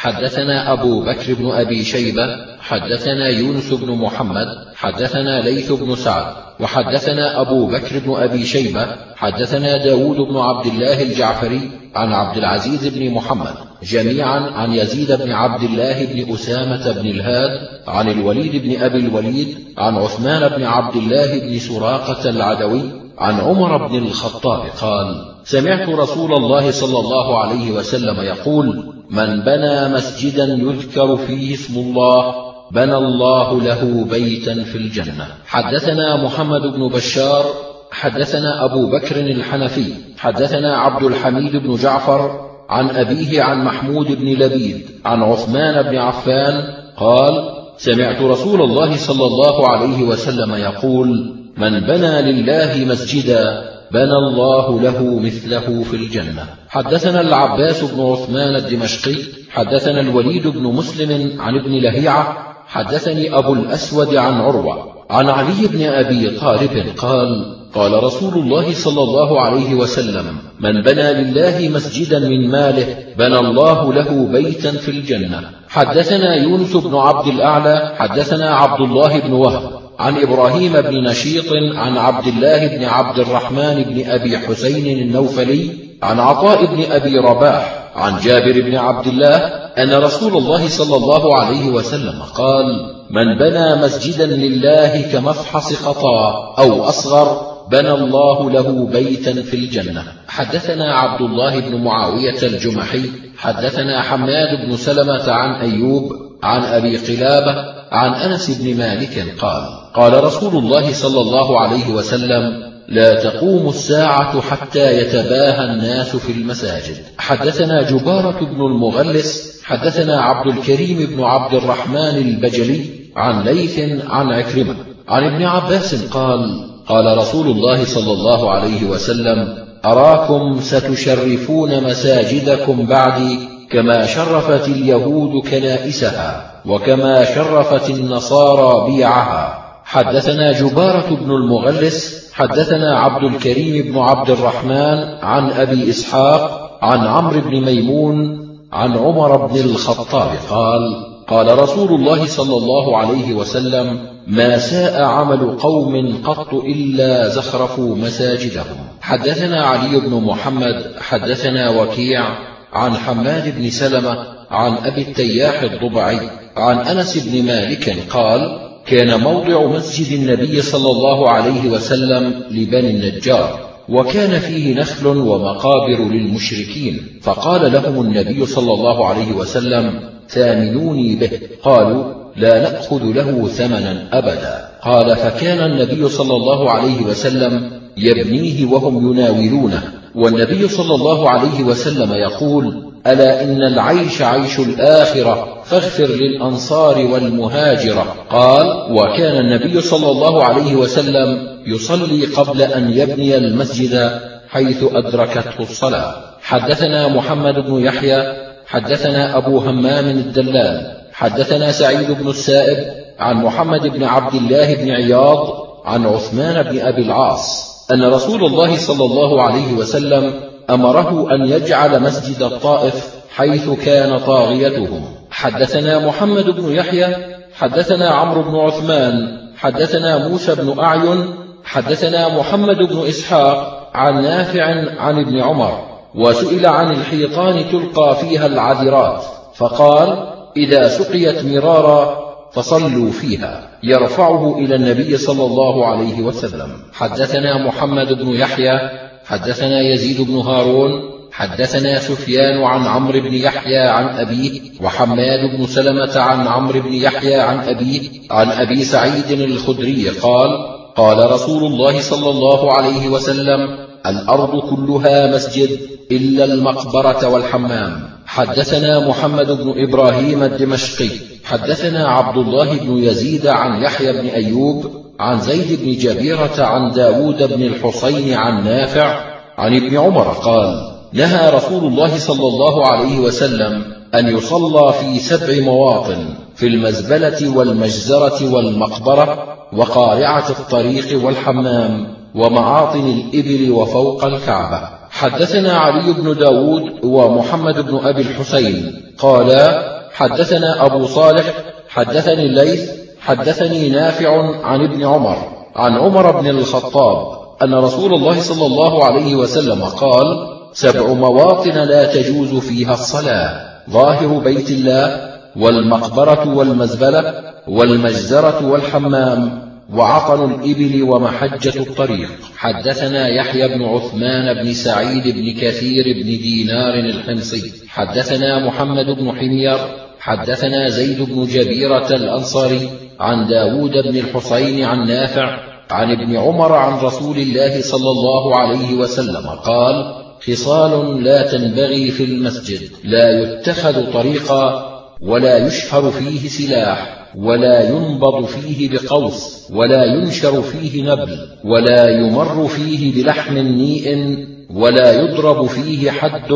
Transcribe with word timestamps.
حدثنا 0.00 0.72
أبو 0.72 1.00
بكر 1.00 1.34
بن 1.34 1.50
أبي 1.50 1.84
شيبة 1.84 2.26
حدثنا 2.60 3.28
يونس 3.28 3.72
بن 3.72 3.92
محمد 3.92 4.46
حدثنا 4.74 5.40
ليث 5.40 5.72
بن 5.72 5.96
سعد 5.96 6.24
وحدثنا 6.60 7.40
أبو 7.40 7.66
بكر 7.66 7.98
بن 7.98 8.14
أبي 8.14 8.44
شيبة 8.44 8.86
حدثنا 9.16 9.76
داود 9.76 10.16
بن 10.16 10.36
عبد 10.36 10.66
الله 10.66 11.02
الجعفري 11.02 11.70
عن 11.94 12.12
عبد 12.12 12.36
العزيز 12.36 12.86
بن 12.86 13.10
محمد 13.10 13.54
جميعا 13.82 14.40
عن 14.40 14.72
يزيد 14.72 15.12
بن 15.12 15.32
عبد 15.32 15.62
الله 15.62 16.04
بن 16.04 16.34
أسامة 16.34 16.92
بن 16.92 17.06
الهاد 17.06 17.50
عن 17.88 18.08
الوليد 18.08 18.62
بن 18.62 18.82
أبي 18.82 18.98
الوليد 18.98 19.56
عن 19.78 19.96
عثمان 19.96 20.48
بن 20.48 20.64
عبد 20.64 20.96
الله 20.96 21.38
بن 21.40 21.58
سراقة 21.58 22.28
العدوي 22.28 22.82
عن 23.18 23.40
عمر 23.40 23.86
بن 23.86 23.98
الخطاب 23.98 24.60
قال 24.80 25.24
سمعت 25.44 25.88
رسول 25.88 26.32
الله 26.32 26.70
صلى 26.70 26.98
الله 26.98 27.38
عليه 27.38 27.70
وسلم 27.70 28.20
يقول 28.20 28.99
من 29.10 29.40
بنى 29.40 29.88
مسجدا 29.88 30.44
يذكر 30.44 31.16
فيه 31.16 31.54
اسم 31.54 31.78
الله 31.78 32.34
بنى 32.72 32.96
الله 32.96 33.62
له 33.62 34.06
بيتا 34.10 34.64
في 34.64 34.78
الجنة. 34.78 35.26
حدثنا 35.46 36.24
محمد 36.24 36.60
بن 36.60 36.88
بشار 36.88 37.44
حدثنا 37.90 38.64
أبو 38.64 38.90
بكر 38.90 39.16
الحنفي 39.16 39.92
حدثنا 40.18 40.76
عبد 40.76 41.02
الحميد 41.02 41.56
بن 41.56 41.74
جعفر 41.74 42.50
عن 42.68 42.90
أبيه 42.90 43.42
عن 43.42 43.64
محمود 43.64 44.06
بن 44.06 44.26
لبيد 44.26 44.86
عن 45.04 45.22
عثمان 45.22 45.82
بن 45.82 45.96
عفان 45.98 46.64
قال 46.96 47.60
سمعت 47.76 48.22
رسول 48.22 48.62
الله 48.62 48.96
صلى 48.96 49.26
الله 49.26 49.68
عليه 49.68 50.02
وسلم 50.02 50.54
يقول 50.54 51.34
من 51.56 51.80
بنى 51.80 52.32
لله 52.32 52.84
مسجدا 52.84 53.70
بنى 53.92 54.16
الله 54.28 54.80
له 54.80 55.20
مثله 55.20 55.82
في 55.82 55.96
الجنة. 55.96 56.44
حدثنا 56.68 57.20
العباس 57.20 57.84
بن 57.84 58.00
عثمان 58.00 58.56
الدمشقي 58.56 59.16
حدثنا 59.50 60.00
الوليد 60.00 60.46
بن 60.48 60.62
مسلم 60.62 61.40
عن 61.40 61.58
ابن 61.58 61.72
لهيعة 61.72 62.36
حدثني 62.66 63.38
أبو 63.38 63.52
الأسود 63.52 64.14
عن 64.14 64.40
عروة 64.40 64.90
عن 65.10 65.28
علي 65.28 65.66
بن 65.66 65.82
أبي 65.82 66.30
طالب 66.30 66.86
قال 66.98 67.56
قال 67.74 68.02
رسول 68.02 68.34
الله 68.34 68.72
صلى 68.74 69.02
الله 69.02 69.40
عليه 69.40 69.74
وسلم 69.74 70.38
من 70.60 70.82
بنى 70.82 71.12
لله 71.12 71.68
مسجدا 71.68 72.18
من 72.18 72.50
ماله 72.50 72.96
بنى 73.18 73.38
الله 73.38 73.92
له 73.92 74.28
بيتا 74.32 74.70
في 74.70 74.90
الجنة. 74.90 75.50
حدثنا 75.68 76.34
يونس 76.34 76.76
بن 76.76 76.96
عبد 76.96 77.26
الأعلى 77.26 77.94
حدثنا 77.98 78.54
عبد 78.54 78.80
الله 78.80 79.20
بن 79.20 79.32
وهب 79.32 79.79
عن 80.00 80.16
إبراهيم 80.16 80.72
بن 80.72 81.04
نشيط 81.04 81.52
عن 81.76 81.96
عبد 81.96 82.26
الله 82.26 82.66
بن 82.66 82.84
عبد 82.84 83.18
الرحمن 83.18 83.82
بن 83.82 84.10
أبي 84.10 84.38
حسين 84.38 84.98
النوفلي 84.98 85.70
عن 86.02 86.20
عطاء 86.20 86.64
بن 86.66 86.92
أبي 86.92 87.18
رباح 87.18 87.90
عن 87.96 88.20
جابر 88.20 88.60
بن 88.60 88.76
عبد 88.76 89.06
الله 89.06 89.36
أن 89.78 89.94
رسول 89.94 90.36
الله 90.36 90.68
صلى 90.68 90.96
الله 90.96 91.38
عليه 91.38 91.70
وسلم 91.70 92.22
قال 92.34 92.64
من 93.10 93.38
بنى 93.38 93.82
مسجدا 93.82 94.26
لله 94.26 95.02
كمفحص 95.12 95.84
قطاع 95.86 96.54
أو 96.58 96.82
أصغر 96.82 97.50
بنى 97.70 97.92
الله 97.92 98.50
له 98.50 98.86
بيتا 98.92 99.42
في 99.42 99.54
الجنة. 99.56 100.04
حدثنا 100.28 100.94
عبد 100.94 101.20
الله 101.20 101.60
بن 101.60 101.84
معاوية 101.84 102.42
الجمحي 102.42 103.10
حدثنا 103.38 104.02
حماد 104.02 104.66
بن 104.66 104.76
سلمة 104.76 105.30
عن 105.30 105.50
أيوب 105.50 106.29
عن 106.42 106.62
أبي 106.62 106.96
قلابة 106.96 107.54
عن 107.92 108.14
أنس 108.14 108.50
بن 108.50 108.78
مالك 108.78 109.34
قال 109.38 109.62
قال 109.94 110.24
رسول 110.24 110.64
الله 110.64 110.92
صلى 110.92 111.20
الله 111.20 111.60
عليه 111.60 111.88
وسلم 111.90 112.70
لا 112.88 113.22
تقوم 113.22 113.68
الساعة 113.68 114.40
حتى 114.40 114.98
يتباهى 114.98 115.64
الناس 115.64 116.16
في 116.16 116.32
المساجد. 116.32 116.96
حدثنا 117.18 117.82
جبارة 117.90 118.40
بن 118.40 118.60
المغلس 118.60 119.60
حدثنا 119.64 120.20
عبد 120.20 120.56
الكريم 120.56 121.06
بن 121.06 121.22
عبد 121.22 121.54
الرحمن 121.54 122.16
البجلي 122.16 122.84
عن 123.16 123.44
ليث 123.44 123.78
عن 124.06 124.32
عكرمة 124.32 124.76
عن 125.08 125.24
ابن 125.24 125.42
عباس 125.42 126.04
قال 126.04 126.70
قال 126.88 127.18
رسول 127.18 127.46
الله 127.46 127.84
صلى 127.84 128.12
الله 128.12 128.50
عليه 128.50 128.84
وسلم 128.84 129.66
أراكم 129.84 130.60
ستشرفون 130.60 131.82
مساجدكم 131.84 132.86
بعدي 132.86 133.38
كما 133.70 134.06
شرفت 134.06 134.68
اليهود 134.68 135.42
كنائسها 135.50 136.60
وكما 136.66 137.24
شرفت 137.24 137.90
النصارى 137.90 138.90
بيعها. 138.90 139.60
حدثنا 139.84 140.52
جبارة 140.52 141.14
بن 141.14 141.30
المغلس 141.30 142.30
حدثنا 142.32 142.98
عبد 142.98 143.24
الكريم 143.24 143.92
بن 143.92 143.98
عبد 143.98 144.30
الرحمن 144.30 145.18
عن 145.22 145.50
أبي 145.50 145.90
إسحاق 145.90 146.70
عن 146.82 147.06
عمرو 147.06 147.40
بن 147.40 147.64
ميمون 147.64 148.40
عن 148.72 148.96
عمر 148.96 149.46
بن 149.46 149.60
الخطاب 149.60 150.30
قال 150.50 150.80
قال 151.28 151.58
رسول 151.58 151.88
الله 151.88 152.26
صلى 152.26 152.56
الله 152.56 152.96
عليه 152.96 153.34
وسلم 153.34 153.98
ما 154.26 154.58
ساء 154.58 155.02
عمل 155.02 155.56
قوم 155.58 156.22
قط 156.24 156.54
إلا 156.54 157.28
زخرفوا 157.28 157.96
مساجدهم 157.96 158.76
حدثنا 159.00 159.64
علي 159.64 160.00
بن 160.00 160.22
محمد 160.22 160.94
حدثنا 161.00 161.70
وكيع 161.70 162.49
عن 162.72 162.94
حماد 162.94 163.58
بن 163.58 163.70
سلمة 163.70 164.26
عن 164.50 164.72
أبي 164.72 165.02
التياح 165.02 165.62
الضبعي 165.62 166.20
عن 166.56 166.78
أنس 166.78 167.26
بن 167.26 167.46
مالك 167.46 167.96
قال 168.10 168.70
كان 168.86 169.20
موضع 169.20 169.66
مسجد 169.66 170.20
النبي 170.20 170.62
صلى 170.62 170.90
الله 170.90 171.30
عليه 171.30 171.70
وسلم 171.70 172.42
لبني 172.50 172.90
النجار 172.90 173.70
وكان 173.88 174.40
فيه 174.40 174.74
نخل 174.74 175.06
ومقابر 175.06 175.98
للمشركين 175.98 177.20
فقال 177.22 177.72
لهم 177.72 178.00
النبي 178.00 178.46
صلى 178.46 178.72
الله 178.72 179.06
عليه 179.06 179.32
وسلم 179.32 180.00
ثامنوني 180.28 181.16
به. 181.16 181.30
قالوا 181.62 182.14
لا 182.36 182.62
نأخذ 182.62 183.04
له 183.04 183.48
ثمنا 183.48 184.08
أبدا. 184.12 184.70
قال 184.82 185.16
فكان 185.16 185.72
النبي 185.72 186.08
صلى 186.08 186.36
الله 186.36 186.70
عليه 186.70 187.02
وسلم 187.02 187.70
يبنيه 187.96 188.66
وهم 188.66 189.10
يناولونه. 189.10 189.99
والنبي 190.14 190.68
صلى 190.68 190.94
الله 190.94 191.30
عليه 191.30 191.62
وسلم 191.62 192.12
يقول 192.12 192.92
ألا 193.06 193.42
إن 193.42 193.62
العيش 193.62 194.22
عيش 194.22 194.58
الآخرة 194.58 195.62
فاغفر 195.64 196.06
للأنصار 196.06 196.98
والمهاجرة. 196.98 198.14
قال 198.30 198.92
وكان 198.92 199.36
النبي 199.36 199.80
صلى 199.80 200.10
الله 200.10 200.44
عليه 200.44 200.76
وسلم 200.76 201.38
يصلي 201.66 202.26
قبل 202.26 202.62
أن 202.62 202.90
يبني 202.90 203.36
المسجد 203.36 204.20
حيث 204.48 204.84
أدركته 204.92 205.62
الصلاة. 205.62 206.14
حدثنا 206.42 207.08
محمد 207.08 207.54
بن 207.54 207.84
يحيى 207.84 208.22
حدثنا 208.66 209.36
أبو 209.36 209.58
همام 209.58 210.08
الدلال 210.08 210.96
حدثنا 211.12 211.72
سعيد 211.72 212.10
بن 212.10 212.28
السائب 212.28 212.94
عن 213.18 213.36
محمد 213.36 213.86
بن 213.86 214.04
عبد 214.04 214.34
الله 214.34 214.74
بن 214.74 214.90
عياض 214.90 215.38
عن 215.84 216.06
عثمان 216.06 216.62
بن 216.62 216.78
أبي 216.78 217.02
العاص. 217.02 217.69
أن 217.92 218.04
رسول 218.04 218.44
الله 218.44 218.76
صلى 218.76 219.04
الله 219.04 219.42
عليه 219.42 219.72
وسلم 219.72 220.34
أمره 220.70 221.34
أن 221.34 221.48
يجعل 221.48 222.02
مسجد 222.02 222.42
الطائف 222.42 223.14
حيث 223.36 223.70
كان 223.70 224.18
طاغيتهم. 224.18 225.04
حدثنا 225.30 226.06
محمد 226.06 226.50
بن 226.50 226.72
يحيى 226.72 227.16
حدثنا 227.54 228.08
عمرو 228.08 228.42
بن 228.42 228.56
عثمان 228.56 229.38
حدثنا 229.56 230.28
موسى 230.28 230.54
بن 230.54 230.80
أعين 230.80 231.34
حدثنا 231.64 232.38
محمد 232.38 232.76
بن 232.76 233.06
إسحاق 233.08 233.90
عن 233.94 234.22
نافع 234.22 234.64
عن 235.00 235.18
ابن 235.18 235.40
عمر 235.40 235.90
وسئل 236.14 236.66
عن 236.66 236.92
الحيطان 236.92 237.64
تلقى 237.70 238.16
فيها 238.16 238.46
العذرات 238.46 239.22
فقال 239.54 240.28
إذا 240.56 240.88
سقيت 240.88 241.44
مرارا 241.44 242.29
فصلوا 242.52 243.10
فيها. 243.10 243.70
يرفعه 243.82 244.58
إلى 244.58 244.74
النبي 244.74 245.16
صلى 245.16 245.44
الله 245.44 245.86
عليه 245.86 246.20
وسلم. 246.20 246.70
حدثنا 246.92 247.66
محمد 247.66 248.12
بن 248.12 248.28
يحيى 248.28 249.00
حدثنا 249.24 249.80
يزيد 249.80 250.20
بن 250.20 250.36
هارون 250.36 250.90
حدثنا 251.32 251.98
سفيان 251.98 252.62
عن 252.62 252.86
عمرو 252.86 253.20
بن 253.20 253.34
يحيى 253.34 253.78
عن 253.78 254.06
أبيه 254.18 254.60
وحماد 254.80 255.56
بن 255.56 255.66
سلمة 255.66 256.20
عن 256.20 256.46
عمرو 256.46 256.80
بن 256.80 256.92
يحيى 256.92 257.40
عن 257.40 257.58
أبيه 257.58 258.08
عن 258.30 258.48
أبي 258.50 258.84
سعيد 258.84 259.30
الخدري 259.30 260.08
قال 260.08 260.48
قال 260.96 261.32
رسول 261.32 261.64
الله 261.64 262.00
صلى 262.00 262.30
الله 262.30 262.72
عليه 262.72 263.08
وسلم 263.08 263.89
الأرض 264.06 264.60
كلها 264.60 265.34
مسجد 265.34 265.78
إلا 266.12 266.44
المقبرة 266.44 267.28
والحمام. 267.28 268.10
حدثنا 268.26 269.08
محمد 269.08 269.46
بن 269.46 269.74
إبراهيم 269.76 270.42
الدمشقي. 270.42 271.10
حدثنا 271.44 272.08
عبد 272.08 272.36
الله 272.36 272.78
بن 272.78 272.98
يزيد 272.98 273.46
عن 273.46 273.82
يحيى 273.82 274.12
بن 274.12 274.28
أيوب 274.28 274.90
عن 275.20 275.40
زيد 275.40 275.80
بن 275.82 275.92
جبيرة 275.92 276.54
عن 276.58 276.90
داود 276.90 277.42
بن 277.42 277.62
الحصين 277.62 278.34
عن 278.34 278.64
نافع 278.64 279.24
عن 279.58 279.76
ابن 279.76 279.96
عمر 279.96 280.28
قال 280.28 280.90
نهى 281.12 281.50
رسول 281.50 281.84
الله 281.84 282.18
صلى 282.18 282.46
الله 282.48 282.86
عليه 282.86 283.18
وسلم 283.18 283.84
أن 284.14 284.28
يصلى 284.28 284.92
في 284.92 285.18
سبع 285.18 285.64
مواطن 285.64 286.34
في 286.56 286.66
المزبلة 286.66 287.56
والمجزرة 287.56 288.54
والمقبرة 288.54 289.56
وقارعة 289.72 290.50
الطريق 290.50 291.24
والحمام. 291.24 292.19
ومعاطن 292.34 293.06
الإبل 293.06 293.70
وفوق 293.70 294.24
الكعبة. 294.24 294.88
حدثنا 295.10 295.72
علي 295.72 296.12
بن 296.12 296.38
داود 296.38 297.04
ومحمد 297.04 297.80
بن 297.80 297.98
أبي 298.04 298.22
الحسين. 298.22 299.02
قالا 299.18 300.00
حدثنا 300.12 300.86
أبو 300.86 301.06
صالح 301.06 301.54
حدثني 301.88 302.46
الليث 302.46 302.90
حدثني 303.20 303.88
نافع 303.88 304.54
عن 304.64 304.80
ابن 304.84 305.06
عمر 305.06 305.36
عن 305.76 305.92
عمر 305.92 306.40
بن 306.40 306.46
الخطاب 306.46 307.40
أن 307.62 307.74
رسول 307.74 308.14
الله 308.14 308.40
صلى 308.40 308.66
الله 308.66 309.04
عليه 309.04 309.36
وسلم 309.36 309.82
قال 309.84 310.48
سبع 310.72 311.12
مواطن 311.12 311.70
لا 311.70 312.12
تجوز 312.14 312.54
فيها 312.54 312.94
الصلاة. 312.94 313.70
ظاهر 313.90 314.38
بيت 314.38 314.70
الله 314.70 315.30
والمقبرة 315.56 316.56
والمزبلة 316.56 317.34
والمجزرة 317.68 318.66
والحمام. 318.66 319.69
وعطن 319.94 320.54
الإبل 320.54 321.02
ومحجة 321.02 321.80
الطريق. 321.80 322.30
حدثنا 322.56 323.28
يحيى 323.28 323.68
بن 323.68 323.82
عثمان 323.82 324.54
بن 324.62 324.72
سعيد 324.72 325.28
بن 325.28 325.60
كثير 325.60 326.04
بن 326.16 326.26
دينار 326.26 326.94
الحمصي. 326.94 327.72
حدثنا 327.88 328.66
محمد 328.66 329.06
بن 329.06 329.32
حمير. 329.38 329.78
حدثنا 330.20 330.88
زيد 330.88 331.22
بن 331.22 331.46
جبيرة 331.46 332.08
الأنصاري 332.10 332.90
عن 333.20 333.48
داود 333.48 333.90
بن 333.90 334.16
الحسين 334.16 334.84
عن 334.84 335.06
نافع 335.08 335.58
عن 335.90 336.10
ابن 336.10 336.36
عمر 336.36 336.72
عن 336.72 336.98
رسول 336.98 337.38
الله 337.38 337.80
صلى 337.80 338.10
الله 338.10 338.56
عليه 338.56 338.94
وسلم 338.94 339.46
قال 339.46 340.14
خصال 340.46 341.24
لا 341.24 341.42
تنبغي 341.42 342.10
في 342.10 342.24
المسجد. 342.24 342.80
لا 343.04 343.42
يتخذ 343.42 344.12
طريقا 344.12 344.89
ولا 345.22 345.66
يشهر 345.66 346.10
فيه 346.10 346.48
سلاح 346.48 347.26
ولا 347.36 347.90
ينبض 347.90 348.44
فيه 348.44 348.90
بقوس 348.90 349.70
ولا 349.72 350.04
ينشر 350.04 350.62
فيه 350.62 351.02
نبل 351.02 351.38
ولا 351.64 352.08
يمر 352.08 352.68
فيه 352.68 353.22
بلحم 353.22 353.58
نيء 353.58 354.36
ولا 354.74 355.12
يضرب 355.12 355.66
فيه 355.66 356.10
حد 356.10 356.52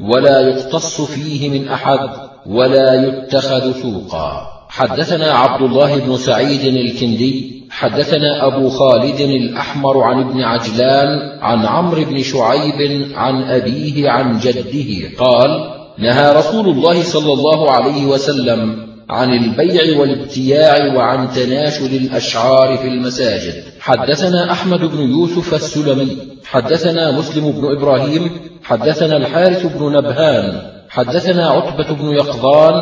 ولا 0.00 0.40
يقتص 0.40 1.00
فيه 1.00 1.50
من 1.50 1.68
أحد 1.68 2.10
ولا 2.46 2.94
يتخذ 2.94 3.82
سوقا. 3.82 4.48
حدثنا 4.68 5.30
عبد 5.30 5.62
الله 5.62 5.98
بن 5.98 6.16
سعيد 6.16 6.64
الكندي 6.64 7.62
حدثنا 7.70 8.46
أبو 8.46 8.68
خالد 8.68 9.20
الأحمر 9.20 10.02
عن 10.02 10.20
ابن 10.20 10.40
عجلان 10.40 11.38
عن 11.40 11.66
عمرو 11.66 12.04
بن 12.04 12.22
شعيب 12.22 13.08
عن 13.14 13.42
أبيه 13.42 14.10
عن 14.10 14.38
جده 14.38 15.16
قال 15.18 15.81
نهى 15.98 16.32
رسول 16.32 16.68
الله 16.68 17.02
صلى 17.02 17.32
الله 17.32 17.70
عليه 17.70 18.06
وسلم 18.06 18.86
عن 19.10 19.30
البيع 19.32 20.00
والابتياع 20.00 20.94
وعن 20.94 21.30
تناشد 21.30 21.92
الأشعار 21.92 22.76
في 22.76 22.88
المساجد. 22.88 23.54
حدثنا 23.80 24.52
أحمد 24.52 24.80
بن 24.80 24.98
يوسف 25.10 25.54
السلمي 25.54 26.16
حدثنا 26.44 27.18
مسلم 27.18 27.50
بن 27.50 27.76
إبراهيم 27.76 28.30
حدثنا 28.62 29.16
الحارث 29.16 29.66
بن 29.66 29.92
نبهان 29.96 30.62
حدثنا 30.88 31.48
عتبة 31.48 31.94
بن 31.94 32.08
يقظان 32.08 32.74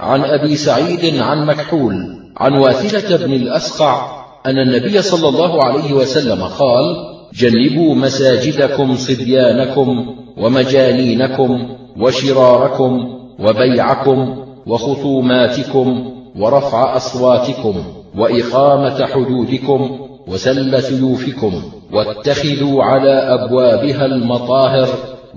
عن 0.00 0.24
أبي 0.24 0.56
سعيد 0.56 1.20
عن 1.20 1.46
مكحول 1.46 1.94
عن 2.36 2.52
واثلة 2.58 3.16
بن 3.16 3.32
الأسقع 3.32 4.24
أن 4.46 4.58
النبي 4.58 5.02
صلى 5.02 5.28
الله 5.28 5.64
عليه 5.64 5.92
وسلم 5.92 6.42
قال 6.42 6.96
جنبوا 7.34 7.94
مساجدكم 7.94 8.96
صبيانكم 8.96 10.16
ومجانينكم 10.36 11.76
وشراركم 12.00 13.18
وبيعكم 13.38 14.44
وخصوماتكم 14.66 16.10
ورفع 16.38 16.96
أصواتكم 16.96 17.74
وإقامة 18.18 19.06
حدودكم 19.06 19.98
وسل 20.28 20.82
سيوفكم 20.82 21.62
واتخذوا 21.92 22.84
على 22.84 23.12
أبوابها 23.12 24.04
المطاهر 24.04 24.88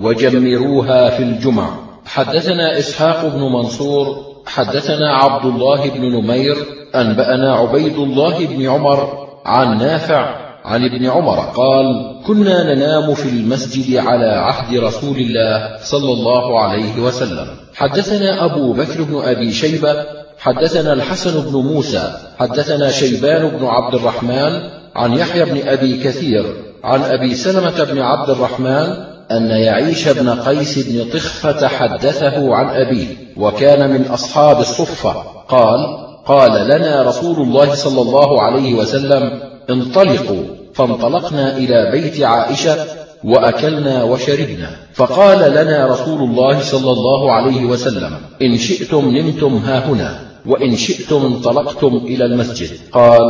وجمروها 0.02 1.10
في 1.10 1.24
الجمع. 1.24 1.69
حدثنا 2.06 2.78
إسحاق 2.78 3.25
بن 3.36 3.42
منصور 3.42 4.18
حدثنا 4.46 5.16
عبد 5.16 5.46
الله 5.46 5.90
بن 5.90 6.02
نمير 6.02 6.56
أنبأنا 6.96 7.54
عبيد 7.54 7.98
الله 7.98 8.46
بن 8.46 8.69
عمر 8.69 9.28
عن 9.46 9.78
نافع 9.78 10.41
عن 10.66 10.86
ابن 10.86 11.06
عمر 11.06 11.40
قال 11.40 12.16
كنا 12.28 12.75
ننام 12.75 13.13
في 13.13 13.30
المسجد 13.30 13.98
على 13.98 14.25
عهد 14.25 14.78
رسول 14.78 15.18
الله 15.18 15.78
صلى 15.84 16.13
الله 16.13 16.60
عليه 16.60 17.02
وسلم. 17.02 17.48
حدثنا 17.75 18.46
أبو 18.46 18.74
بكر 18.74 19.04
بن 19.04 19.22
أبي 19.24 19.52
شيبة 19.54 19.96
حدثنا 20.40 20.94
الحسن 20.94 21.42
بن 21.42 21.58
موسى 21.58 22.13
حدثنا 22.40 22.92
شيبان 22.92 23.50
بن 23.50 23.66
عبد 23.66 23.96
الرحمن 23.96 24.62
عن 24.96 25.13
يحيى 25.13 25.46
بن 25.46 25.68
أبي 25.68 26.04
كثير 26.04 26.46
عن 26.84 27.02
أبي 27.04 27.36
سلمة 27.36 27.84
بن 27.84 28.02
عبد 28.02 28.30
الرحمن 28.30 28.88
أن 29.31 29.50
يعيش 29.50 30.08
بن 30.08 30.30
قيس 30.30 30.88
بن 30.88 31.10
طخفة 31.13 31.68
حدثه 31.68 32.56
عن 32.56 32.66
أبيه 32.81 33.08
وكان 33.38 33.90
من 33.90 34.08
أصحاب 34.08 34.60
الصفة. 34.60 35.13
قال 35.50 35.80
قال 36.25 36.68
لنا 36.68 37.02
رسول 37.02 37.42
الله 37.42 37.75
صلى 37.75 38.02
الله 38.02 38.42
عليه 38.42 38.74
وسلم 38.74 39.50
انطلقوا 39.74 40.44
فانطلقنا 40.74 41.58
إلى 41.58 41.92
بيت 41.92 42.22
عائشة 42.22 42.76
وأكلنا 43.24 44.04
وشربنا. 44.04 44.70
فقال 44.94 45.52
لنا 45.52 45.88
رسول 45.88 46.30
الله 46.30 46.60
صلى 46.60 46.92
الله 46.92 47.32
عليه 47.32 47.66
وسلم 47.66 48.18
إن 48.42 48.58
شئتم 48.58 49.18
نمتم 49.18 49.56
هاهنا 49.56 50.20
وإن 50.46 50.76
شئتم 50.76 51.26
انطلقتم 51.26 52.02
إلى 52.06 52.26
المسجد. 52.26 52.70
قال 52.92 53.22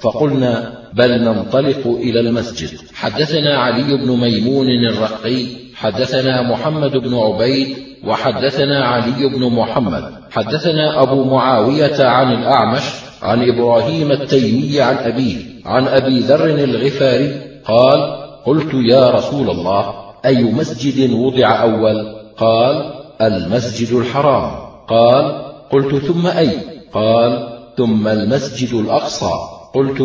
فقلنا 0.00 0.72
بل 0.92 1.24
ننطلق 1.24 1.86
إلى 1.86 2.20
المسجد. 2.20 2.78
حدثنا 2.94 3.58
علي 3.58 3.96
بن 3.96 4.10
ميمون 4.20 4.66
الرقي 4.90 5.46
حدثنا 5.74 6.42
محمد 6.42 6.90
بن 6.90 7.14
عبيد 7.14 7.76
وحدثنا 8.06 8.84
علي 8.84 9.28
بن 9.28 9.52
محمد. 9.52 10.04
حدثنا 10.30 11.02
أبو 11.02 11.24
معاوية 11.24 12.04
عن 12.04 12.32
الأعمش 12.32 12.82
عن 13.22 13.48
إبراهيم 13.48 14.12
التيمي 14.12 14.80
عن 14.80 14.96
أبيه. 14.96 15.53
عن 15.66 15.88
أبي 15.88 16.18
ذر 16.18 16.44
الغفاري 16.44 17.40
قال 17.64 18.24
قلت 18.46 18.74
يا 18.74 19.10
رسول 19.10 19.50
الله 19.50 19.94
أي 20.26 20.42
مسجد 20.42 21.12
وضع 21.12 21.62
أول؟ 21.62 22.14
قال 22.36 22.92
المسجد 23.22 23.96
الحرام. 23.96 24.50
قال 24.88 25.44
قلت 25.72 25.94
ثم 25.94 26.26
أي؟ 26.26 26.50
قال 26.92 27.48
ثم 27.76 28.08
المسجد 28.08 28.74
الأقصى. 28.74 29.32
قلت 29.74 30.02